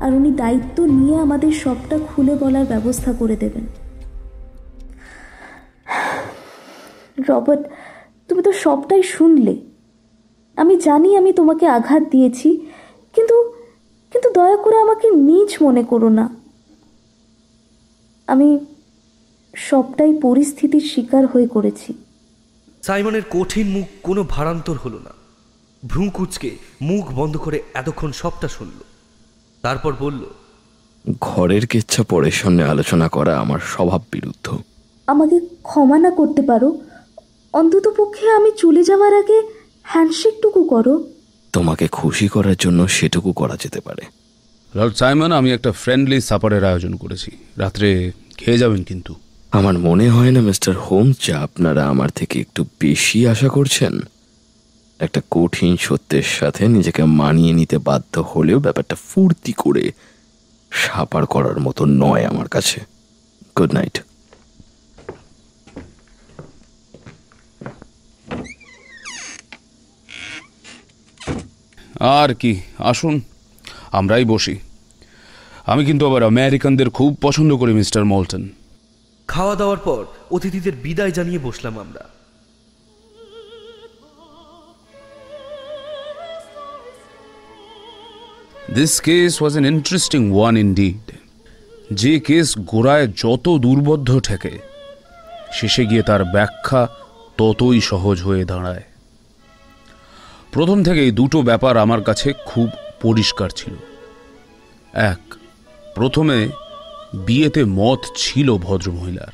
আর 0.00 0.14
উনি 0.14 0.30
দায়িত্ব 0.30 0.84
নিয়ে 0.84 1.18
আমাদের 1.18 1.52
সবটা 1.52 1.98
খুলে 1.98 2.34
বলার 2.34 2.66
ব্যবস্থা 2.66 3.12
করে 3.12 3.36
দেবেন। 3.36 3.77
রবার্ট 7.28 7.62
তুমি 8.28 8.42
তো 8.42 8.52
সবটাই 8.52 9.02
শুনলে। 9.14 9.54
আমি 10.56 10.74
জানি 10.76 11.16
আমি 11.16 11.30
তোমাকে 11.32 11.64
আঘাত 11.66 12.02
দিয়েছি 12.10 12.48
কিন্তু 13.14 13.36
কিন্তু 14.12 14.28
দয়া 14.30 14.56
করে 14.56 14.76
আমাকে 14.80 15.06
নিজ 15.10 15.50
মনে 15.62 15.82
করো 15.82 16.08
না। 16.08 16.24
আমি 18.26 18.48
সবটাই 19.56 20.12
পরিস্থিতির 20.22 20.84
শিকার 20.92 21.24
হয়ে 21.26 21.46
করেছি। 21.46 21.90
সাইমনের 22.82 23.24
কঠিন 23.30 23.66
মুখ 23.68 23.86
কোনো 24.02 24.22
ভারান্তর 24.28 24.76
হলো 24.84 24.98
না। 25.04 25.12
ভ্রু 25.82 26.04
কুচকে 26.14 26.50
মুখ 26.82 27.04
বন্ধ 27.14 27.34
করে 27.36 27.58
এতক্ষণ 27.74 28.10
সবটা 28.12 28.48
শুনল। 28.48 28.80
তারপর 29.62 29.92
বলল 30.00 30.22
ঘরের 31.20 31.64
কেচ্ছা 31.66 32.02
পরের 32.02 32.36
সামনে 32.40 32.62
আলোচনা 32.64 33.06
করা 33.08 33.32
আমার 33.38 33.60
স্বভাব 33.72 34.02
বিরুদ্ধ 34.12 34.46
আমাকে 35.06 35.36
ক্ষমা 35.62 35.98
না 35.98 36.10
করতে 36.10 36.42
পারো 36.42 36.68
অন্তত 37.52 37.94
পক্ষে 37.96 38.30
আমি 38.30 38.50
চলে 38.56 38.84
যাওয়ার 38.84 39.18
আগে 39.18 39.42
হ্যান্ডশেকটুকু 39.82 40.64
করো। 40.64 41.12
তোমাকে 41.52 41.88
খুশি 41.88 42.28
করার 42.28 42.54
জন্য 42.58 42.88
সেটুকু 42.88 43.32
করা 43.32 43.56
যেতে 43.62 43.80
পারে। 43.80 44.02
লর্ড 44.74 44.94
সাইমন 44.94 45.32
আমি 45.32 45.52
একটা 45.52 45.72
ফ্রেন্ডলি 45.72 46.20
সাপারের 46.20 46.64
আয়োজন 46.64 46.94
করেছি। 46.94 47.30
রাত্রে 47.56 48.12
খেয়ে 48.36 48.58
যাবেন 48.58 48.82
কিন্তু। 48.82 49.14
আমার 49.52 49.78
মনে 49.78 50.10
হয় 50.10 50.30
না 50.30 50.40
মিস্টার 50.40 50.74
হোমস 50.76 51.26
যে 51.26 51.34
আপনারা 51.34 51.88
আমার 51.88 52.10
থেকে 52.10 52.40
একটু 52.40 52.64
বেশি 52.80 53.26
আশা 53.26 53.48
করছেন। 53.48 54.00
একটা 54.98 55.20
কঠিন 55.30 55.76
সত্যের 55.76 56.22
সাথে 56.22 56.68
নিজেকে 56.68 57.04
মানিয়ে 57.04 57.52
নিতে 57.52 57.78
বাধ্য 57.78 58.20
হলেও 58.20 58.58
ব্যাপারটা 58.58 58.96
ফুর্তি 59.08 59.52
করে 59.52 59.92
সাপার 60.70 61.26
করার 61.26 61.60
মতো 61.60 61.84
নয় 61.84 62.24
আমার 62.24 62.48
কাছে। 62.48 62.80
Good 63.58 63.74
night. 63.74 64.02
আর 72.00 72.34
কি 72.34 72.60
আসুন 72.78 73.20
আমরাই 73.92 74.24
বসি। 74.24 74.58
আমি 75.66 75.84
কিন্তু 75.84 76.06
আবার 76.06 76.22
আমেরিকানদের 76.22 76.90
খুব 76.90 77.18
পছন্দ 77.20 77.56
করি 77.56 77.72
মিস্টার 77.72 78.04
মল্টন। 78.04 78.48
খাওয়া 79.28 79.54
দাওয়ার 79.54 79.78
পর 79.78 80.04
অতিথিদের 80.30 80.72
বিদায় 80.82 81.10
জানিয়ে 81.10 81.38
বসলাম 81.38 81.78
আমরা। 81.78 82.08
This 88.74 89.00
case 89.00 89.42
was 89.42 89.56
an 89.56 89.64
interesting 89.64 90.32
one 90.32 90.56
indeed 90.56 91.12
যে 91.92 92.20
কেস 92.20 92.58
গোড়ায় 92.58 93.06
যত 93.06 93.58
দুর্বদ্ধ 93.58 94.20
ঠেকে 94.20 94.58
শেষে 95.52 95.86
গিয়ে 95.86 96.02
তার 96.02 96.24
ব্যাখ্যা 96.24 96.88
ততই 97.38 97.80
সহজ 97.80 98.22
হয়ে 98.22 98.44
দাঁড়ায়। 98.44 98.82
প্রথম 100.52 100.82
থেকেই 100.82 101.10
দুটো 101.10 101.42
ব্যাপার 101.42 101.76
আমার 101.76 102.02
কাছে 102.02 102.32
খুব 102.32 102.68
পরিষ্কার 103.02 103.50
ছিল। 103.50 103.74
এক, 104.92 105.34
প্রথমে 105.94 106.48
বিয়েতে 107.14 107.64
মত 107.64 107.98
ছিল 108.16 108.56
ভদ্রমহিলার। 108.56 109.32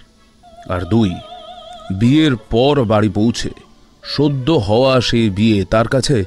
আর 0.73 0.81
দুই, 0.81 1.15
বিয়ের 1.99 2.37
পর 2.37 2.85
বাড়ি 2.85 3.09
পৌঁছে 3.09 3.51
সদ্য 4.03 4.51
হওয়া 4.51 5.01
সেই 5.01 5.31
বিয়ে 5.31 5.65
তার 5.65 5.89
কাছে 5.89 6.25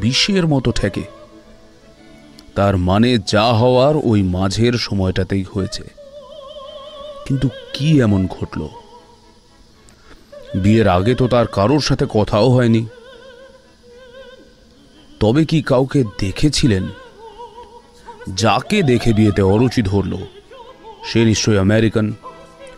বিষের 0.00 0.46
মতো 0.46 0.72
ঠেকে। 0.72 1.02
তার 2.54 2.76
মানে 2.76 3.18
যা 3.26 3.44
হওয়ার 3.44 3.94
ওই 4.04 4.22
মাঝের 4.22 4.72
সময়টাতেই 4.72 5.44
হয়েছে। 5.54 5.82
কিন্তু 7.26 7.48
কি 7.72 8.00
এমন 8.00 8.26
ঘটল? 8.26 8.68
বিয়ের 10.54 10.88
আগে 10.88 11.14
তো 11.14 11.28
তার 11.28 11.46
কারোর 11.46 11.80
সাথে 11.80 12.06
কথাও 12.08 12.50
হয়নি। 12.50 12.86
তবে 15.24 15.44
কি 15.44 15.62
কাউকে 15.62 16.04
দেখেছিলেন? 16.20 16.88
যাকে 18.34 18.82
দেখে 18.82 19.12
বিয়েতে 19.12 19.42
অরুচি 19.42 19.82
ধরল? 19.82 20.16
সে 21.04 21.24
নিশ্চয়ই 21.24 21.58
আমেরিকান, 21.58 22.12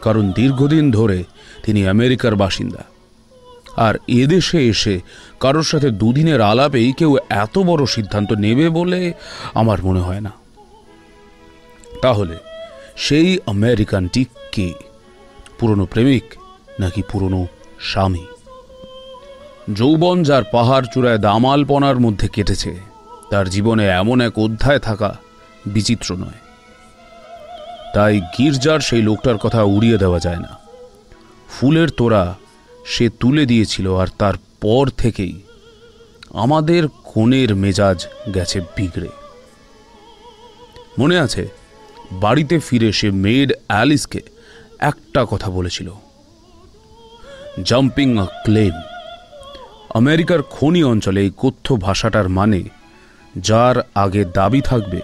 কারণ 0.03 0.33
দীর্ঘদিন 0.33 0.91
ধরে 0.91 1.25
তিনি 1.63 1.89
আমেরিকার 1.89 2.37
বাসিন্দা। 2.37 2.85
আর 3.77 3.95
এদেশে 4.09 4.69
এসে 4.69 5.01
কারোর 5.41 5.63
সাথে 5.63 5.91
দুদিনের 5.91 6.41
আলাপেই 6.41 6.93
কেউ 6.93 7.17
এত 7.29 7.59
বড় 7.59 7.87
সিদ্ধান্ত 7.87 8.33
নেবে 8.33 8.69
বলে 8.69 9.13
আমার 9.55 9.83
মনে 9.83 10.01
হয় 10.01 10.21
না। 10.21 10.33
তাহলে 12.03 12.37
সেই 12.97 13.39
আমেরিকানটি 13.47 14.25
কে? 14.53 14.75
পুরনো 15.59 15.87
প্রেমিক 15.87 16.25
নাকি 16.81 17.03
পুরনো 17.13 17.47
স্বামী? 17.81 18.27
যৌবন 19.75 20.23
যার 20.23 20.45
পাহাড় 20.53 20.87
চূড়ায় 20.95 21.19
দামালপনার 21.19 22.01
মধ্যে 22.01 22.29
কেটেছে, 22.29 22.77
তার 23.31 23.51
জীবনে 23.51 23.89
এমন 23.89 24.21
এক 24.21 24.39
অধ্যায় 24.39 24.79
থাকা 24.79 25.17
বিচিত্র 25.67 26.17
নয়। 26.17 26.41
তাই 27.95 28.21
গির্জার 28.21 28.81
সেই 28.81 29.03
লোকটার 29.03 29.39
কথা 29.39 29.63
উড়িয়ে 29.63 29.99
দেওয়া 29.99 30.19
যায় 30.19 30.37
না। 30.37 30.59
ফুলের 31.51 31.89
তোড়া 31.89 32.35
সে 32.85 33.09
তুলে 33.09 33.47
দিয়েছিল 33.47 33.95
আর 33.95 34.07
তার 34.19 34.35
পর 34.61 34.89
থেকেই 34.89 35.41
আমাদের 36.31 36.89
কোণের 37.05 37.55
মেজাজ 37.55 38.07
গেছে 38.35 38.61
বিগড়ে। 38.61 39.09
মনে 40.99 41.19
আছে, 41.19 41.49
বাড়িতে 42.13 42.59
ফিরে 42.59 42.93
সে 42.93 43.11
মেড 43.11 43.53
অ্যালিসকে 43.69 44.21
একটা 44.79 45.27
কথা 45.31 45.51
বলেছিল, 45.51 45.93
জাম্পিং 47.63 48.19
আ 48.19 48.25
ক্লেম। 48.25 48.73
আমেরিকার 50.01 50.43
খনি 50.43 50.85
অঞ্চলে 50.85 51.21
এই 51.21 51.31
কথ্য 51.37 51.77
ভাষাটার 51.77 52.29
মানে 52.29 52.63
যার 53.39 53.77
আগে 53.95 54.25
দাবি 54.25 54.61
থাকবে 54.61 55.01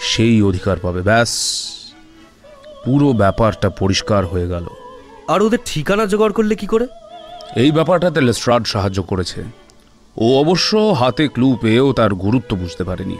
সেই 0.00 0.42
অধিকার 0.42 0.76
পাবে। 0.82 1.00
ব্যাস 1.02 1.32
পুরো 2.84 3.12
ব্যাপারটা 3.12 3.68
পরিষ্কার 3.70 4.26
হয়ে 4.26 4.48
গেল। 4.48 4.66
আর 5.28 5.42
ওদের 5.42 5.58
ঠিকানা 5.66 6.06
জোগাড় 6.06 6.32
করলে 6.32 6.54
কি 6.54 6.66
করে? 6.66 6.86
এই 7.56 7.70
ব্যাপারটাতে 7.72 8.20
লেস্ট্রাড 8.20 8.64
সাহায্য 8.66 9.02
করেছে। 9.02 9.40
ও 10.16 10.40
অবশ্য 10.40 10.76
হাতে 10.76 11.28
ক্লু 11.28 11.56
পেয়েও 11.60 11.92
তার 11.92 12.14
গুরুত্ব 12.14 12.56
বুঝতে 12.56 12.84
পারেনি। 12.84 13.16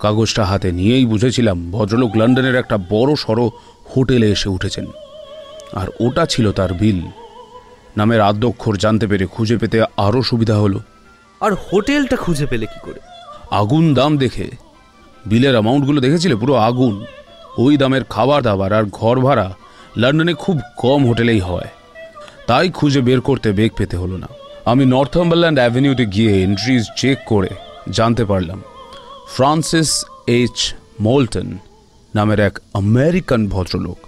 কাগজটা 0.00 0.44
হাতে 0.44 0.72
নিয়েই 0.72 1.06
বুঝেছিলাম 1.06 1.70
ভদ্রলোক 1.70 2.16
লন্ডনের 2.16 2.56
একটা 2.56 2.76
বড় 2.90 3.14
সড়ো 3.14 3.50
হোটেলে 3.96 4.30
এসে 4.30 4.48
উঠেছেন। 4.48 4.86
আর 5.72 5.88
ওটা 6.00 6.26
ছিল 6.26 6.52
তার 6.52 6.72
বিল। 6.74 7.00
নামের 7.96 8.20
আদ্যক্ষর 8.20 8.76
জানতে 8.76 9.06
পেরে 9.06 9.26
খুঁজে 9.26 9.56
পেতে 9.56 9.82
আরও 9.96 10.22
সুবিধা 10.22 10.58
হলো। 10.58 10.80
আর 11.40 11.52
হোটেলটা 11.54 12.16
খুঁজে 12.16 12.46
পেলে 12.46 12.66
কি 12.66 12.78
করে? 12.82 13.00
আগুন 13.50 13.94
দাম 13.94 14.18
দেখে। 14.18 14.50
বিলের 15.26 15.50
অ্যামাউন্টগুলো 15.50 16.00
দেখেছিলে? 16.00 16.36
পুরো 16.36 16.54
আগুন। 16.54 17.04
ওই 17.58 17.76
দামের 17.76 18.04
খাবার 18.04 18.42
দাবার 18.42 18.72
আর 18.72 18.84
ঘর 18.92 19.20
ভাড়া 19.20 19.56
লন্ডনে 19.96 20.34
খুব 20.34 20.60
কম 20.76 21.06
হোটেলেই 21.06 21.40
হয়। 21.40 21.68
তাই 22.46 22.70
খুঁজে 22.70 23.00
বের 23.00 23.20
করতে 23.20 23.52
বেগ 23.52 23.72
পেতে 23.76 23.96
হলো 23.96 24.16
না। 24.16 24.28
আমি 24.64 24.84
নর্থাম্বারল্যান্ড 24.84 25.58
অ্যাভিনিউতে 25.58 26.06
গিয়ে 26.06 26.42
এন্ট্রিজ 26.42 26.84
চেক 26.96 27.18
করে 27.26 27.48
জানতে 27.90 28.24
পারলাম। 28.24 28.62
Francis 29.28 30.04
H. 30.26 30.74
মোল্টন 31.00 31.58
নামের 32.14 32.40
এক 32.40 32.58
আমেরিকান 32.74 33.48
ভদ্রলোক 33.48 33.98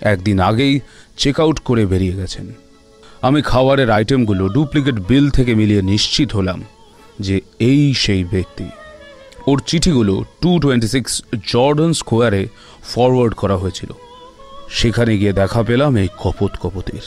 একদিন 0.00 0.40
আগেই 0.40 0.80
চেক 1.16 1.40
আউট 1.40 1.58
করে 1.58 1.86
বেরিয়ে 1.86 2.12
গেছেন। 2.12 2.52
আমি 3.22 3.42
খাবারের 3.42 3.90
আইটেমগুলো 3.90 4.48
ডুপ্লিকেট 4.48 4.94
বিল 4.94 5.30
থেকে 5.30 5.54
মিলিয়ে 5.54 5.82
নিশ্চিত 5.82 6.32
হলাম 6.32 6.64
যে 7.20 7.40
এই 7.58 7.94
সেই 7.94 8.24
ব্যক্তি। 8.24 8.64
ওর 9.46 9.62
চিঠিগুলো 9.66 10.24
টু 10.42 10.58
টোয়েন্টি 10.60 10.88
সিক্স 10.88 11.22
জর্ডন 11.46 11.92
স্কোয়ারে 11.92 12.48
ফরওয়ার্ড 12.82 13.34
করা 13.34 13.56
হয়েছিল। 13.56 13.90
সেখানে 14.70 15.18
গিয়ে 15.18 15.32
দেখা 15.32 15.62
পেলাম 15.62 15.96
এই 15.96 16.08
কপত 16.18 16.50
কপতের। 16.62 17.00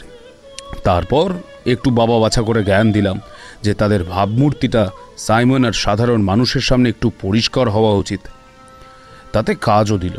তারপর 0.84 1.34
একটু 1.66 1.90
বাবা 1.90 2.20
বাছা 2.20 2.42
করে 2.42 2.64
জ্ঞান 2.64 2.92
দিলাম 2.92 3.20
যে 3.62 3.74
তাদের 3.74 4.04
ভাবমূর্তিটা 4.04 4.90
সাইমন 5.18 5.66
আর 5.66 5.72
সাধারণ 5.72 6.22
মানুষের 6.22 6.62
সামনে 6.62 6.90
একটু 6.90 7.12
পরিষ্কার 7.22 7.70
হওয়া 7.70 7.94
উচিত। 7.94 8.20
তাতে 9.32 9.56
কাজও 9.56 9.98
দিল। 9.98 10.18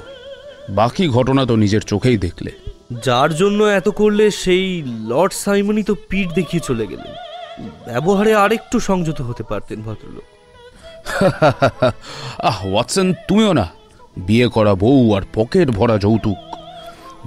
বাকি 0.69 1.09
ঘটনা 1.09 1.47
তো 1.47 1.57
নিজের 1.57 1.81
চোখেই 1.81 2.17
দেখলে। 2.17 2.51
যার 3.05 3.35
জন্য 3.35 3.65
এত 3.65 3.89
করলে 3.89 4.31
সেই 4.31 4.83
লর্ড 4.87 5.33
সাইমনই 5.33 5.83
তো 5.83 5.95
পিঠ 6.09 6.33
দেখিয়ে 6.33 6.61
চলে 6.67 6.87
গেলেন। 6.87 7.13
ব্যবহারে 7.87 8.35
আরেকটু 8.35 8.81
সংযত 8.81 9.21
হতে 9.21 9.43
পারতেন 9.43 9.83
ভদ্রলোক। 9.83 10.23
আহ, 12.39 12.67
ওয়াটসন, 12.67 13.15
তুমিও 13.29 13.53
না। 13.53 13.69
বিয়ে 14.17 14.49
করা 14.49 14.75
বউ 14.75 15.15
আর 15.15 15.23
পকেট 15.35 15.71
ভরা 15.71 15.99
যৌতুক। 15.99 16.37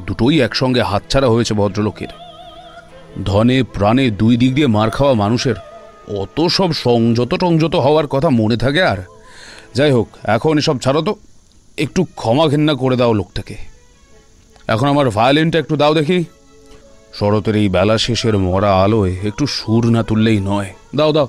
দুটোই 0.06 0.42
একসঙ্গে 0.42 0.82
হাতছাড়া 0.82 1.28
হয়েছে 1.28 1.54
ভদ্রলোকের। 1.54 2.08
ধনে 3.26 3.64
প্রাণে 3.64 4.10
দুই 4.10 4.38
দিক 4.38 4.56
দিয়ে 4.56 4.68
মার 4.68 4.90
খাওয়া 4.90 5.14
মানুষের 5.14 5.56
অত 6.18 6.48
সব 6.48 6.74
সংযত 6.74 7.34
টংযত 7.34 7.76
হওয়ার 7.76 8.08
কথা 8.08 8.30
মনে 8.30 8.58
থাকে 8.58 8.84
আর? 8.84 8.98
যাই 9.76 9.92
হোক, 9.92 10.08
এখন 10.24 10.58
এসব 10.58 10.80
ছাড়ো 10.80 11.02
তো। 11.02 11.16
একটু 11.78 12.04
ক্ষমা 12.04 12.48
ঘেন্না 12.48 12.74
করে 12.74 12.96
দাও 12.96 13.14
লোকটাকে। 13.14 13.75
এখন 14.68 14.88
আমার 14.88 15.10
ভায়োলিনটা 15.10 15.60
একটু 15.60 15.76
দাও 15.76 15.94
দেখি। 15.94 16.26
শরতের 17.14 17.56
এই 17.56 17.70
বেলা 17.70 17.98
শেষের 17.98 18.38
মরা 18.38 18.84
আলোয় 18.84 19.14
একটু 19.24 19.48
সুর 19.48 19.90
না 19.90 20.04
তুললেই 20.04 20.40
নয়। 20.40 20.74
দাও 20.96 21.12
দাও। 21.12 21.28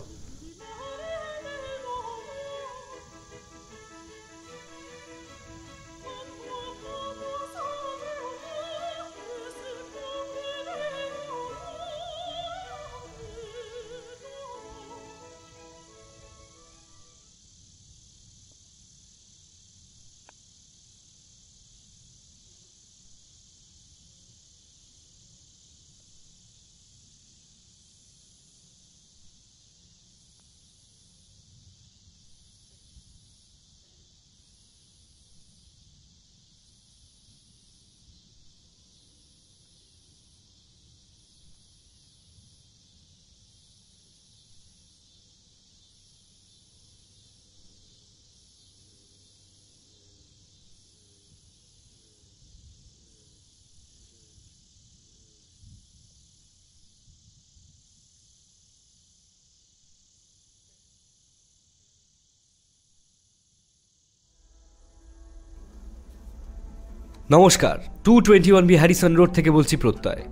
নমস্কার 67.31 67.79
two 68.05 68.21
twenty 68.21 68.53
one 68.53 68.67
B 68.67 68.77
Harrison 68.77 69.15
road 69.15 69.31
থেকে 69.33 69.51
বলছি 69.51 69.77
প্রত্যয়। 69.77 70.23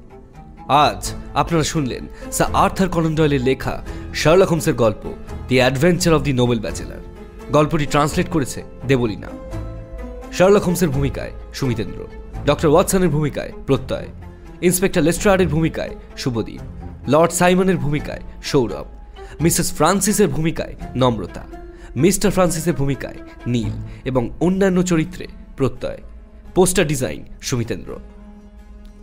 আজ 0.68 1.12
আপনারা 1.34 1.64
শুনলেন 1.64 2.06
স্যার 2.32 2.48
আর্থার 2.54 2.88
কনন 2.88 3.14
ডয়েলের 3.14 3.40
লেখা 3.40 3.84
শার্লক 4.14 4.48
হোমসের 4.48 4.74
গল্প 4.74 5.14
the 5.48 5.56
adventure 5.56 6.14
of 6.14 6.22
the 6.22 6.32
noble 6.32 6.60
bachelor 6.60 7.02
গল্পটি 7.52 7.86
ট্রান্সলেট 7.86 8.28
করেছে 8.28 8.62
দেবলীনা। 8.86 9.26
শার্লক 10.32 10.62
হোমসের 10.62 10.88
ভূমিকায় 10.88 11.30
সুমিতেন্দ্র 11.54 12.04
ডক্টর 12.46 12.68
ওয়াটসনের 12.68 13.08
ভূমিকায় 13.08 13.52
প্রত্যয় 13.66 14.06
ইন্সপেক্টর 14.62 15.02
লেস্ট্রার্ডের 15.02 15.48
ভূমিকায় 15.48 15.90
শুভদীপ 16.16 16.60
লর্ড 17.08 17.32
সাইমনের 17.32 17.76
ভূমিকায় 17.76 18.20
সৌরভ 18.42 18.86
মিসেস 19.40 19.72
ফ্রান্সিসের 19.72 20.28
ভূমিকায় 20.28 20.74
নম্রতা 20.96 21.44
মিস্টার 21.96 22.30
ফ্রান্সিসের 22.30 22.74
ভূমিকায় 22.74 23.18
নীল 23.46 23.72
এবং 24.04 24.30
অন্যান্য 24.40 24.82
চরিত্রে 24.82 25.26
Pratyay. 25.56 25.98
Poster 26.54 26.86
design 26.86 27.24
Sumitendra. 27.42 27.96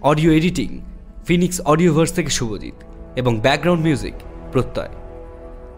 Audio 0.02 0.32
editing 0.32 0.80
Phoenix 1.26 1.62
Audioverse 1.62 2.12
থেকে 2.14 2.30
শুভজিৎ 2.30 2.74
এবং 3.16 3.40
ব্যাকগ্রাউন্ড 3.40 3.84
মিউজিক 3.84 4.14
প্রত্যয়। 4.52 4.90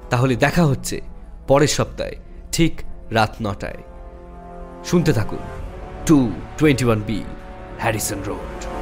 তাহলে 0.10 0.36
দেখা 0.36 0.66
হচ্ছে 0.66 1.02
পরের 1.48 1.68
সপ্তাহে, 1.68 2.16
ঠিক 2.52 2.82
রাত 3.12 3.36
নটায়। 3.42 3.84
শুনতে 4.86 5.14
থাকুন। 5.14 5.40
Two 6.06 6.32
twenty 6.58 6.86
one 6.86 7.02
B, 7.08 7.24
Harrison 7.80 8.18
road. 8.26 8.73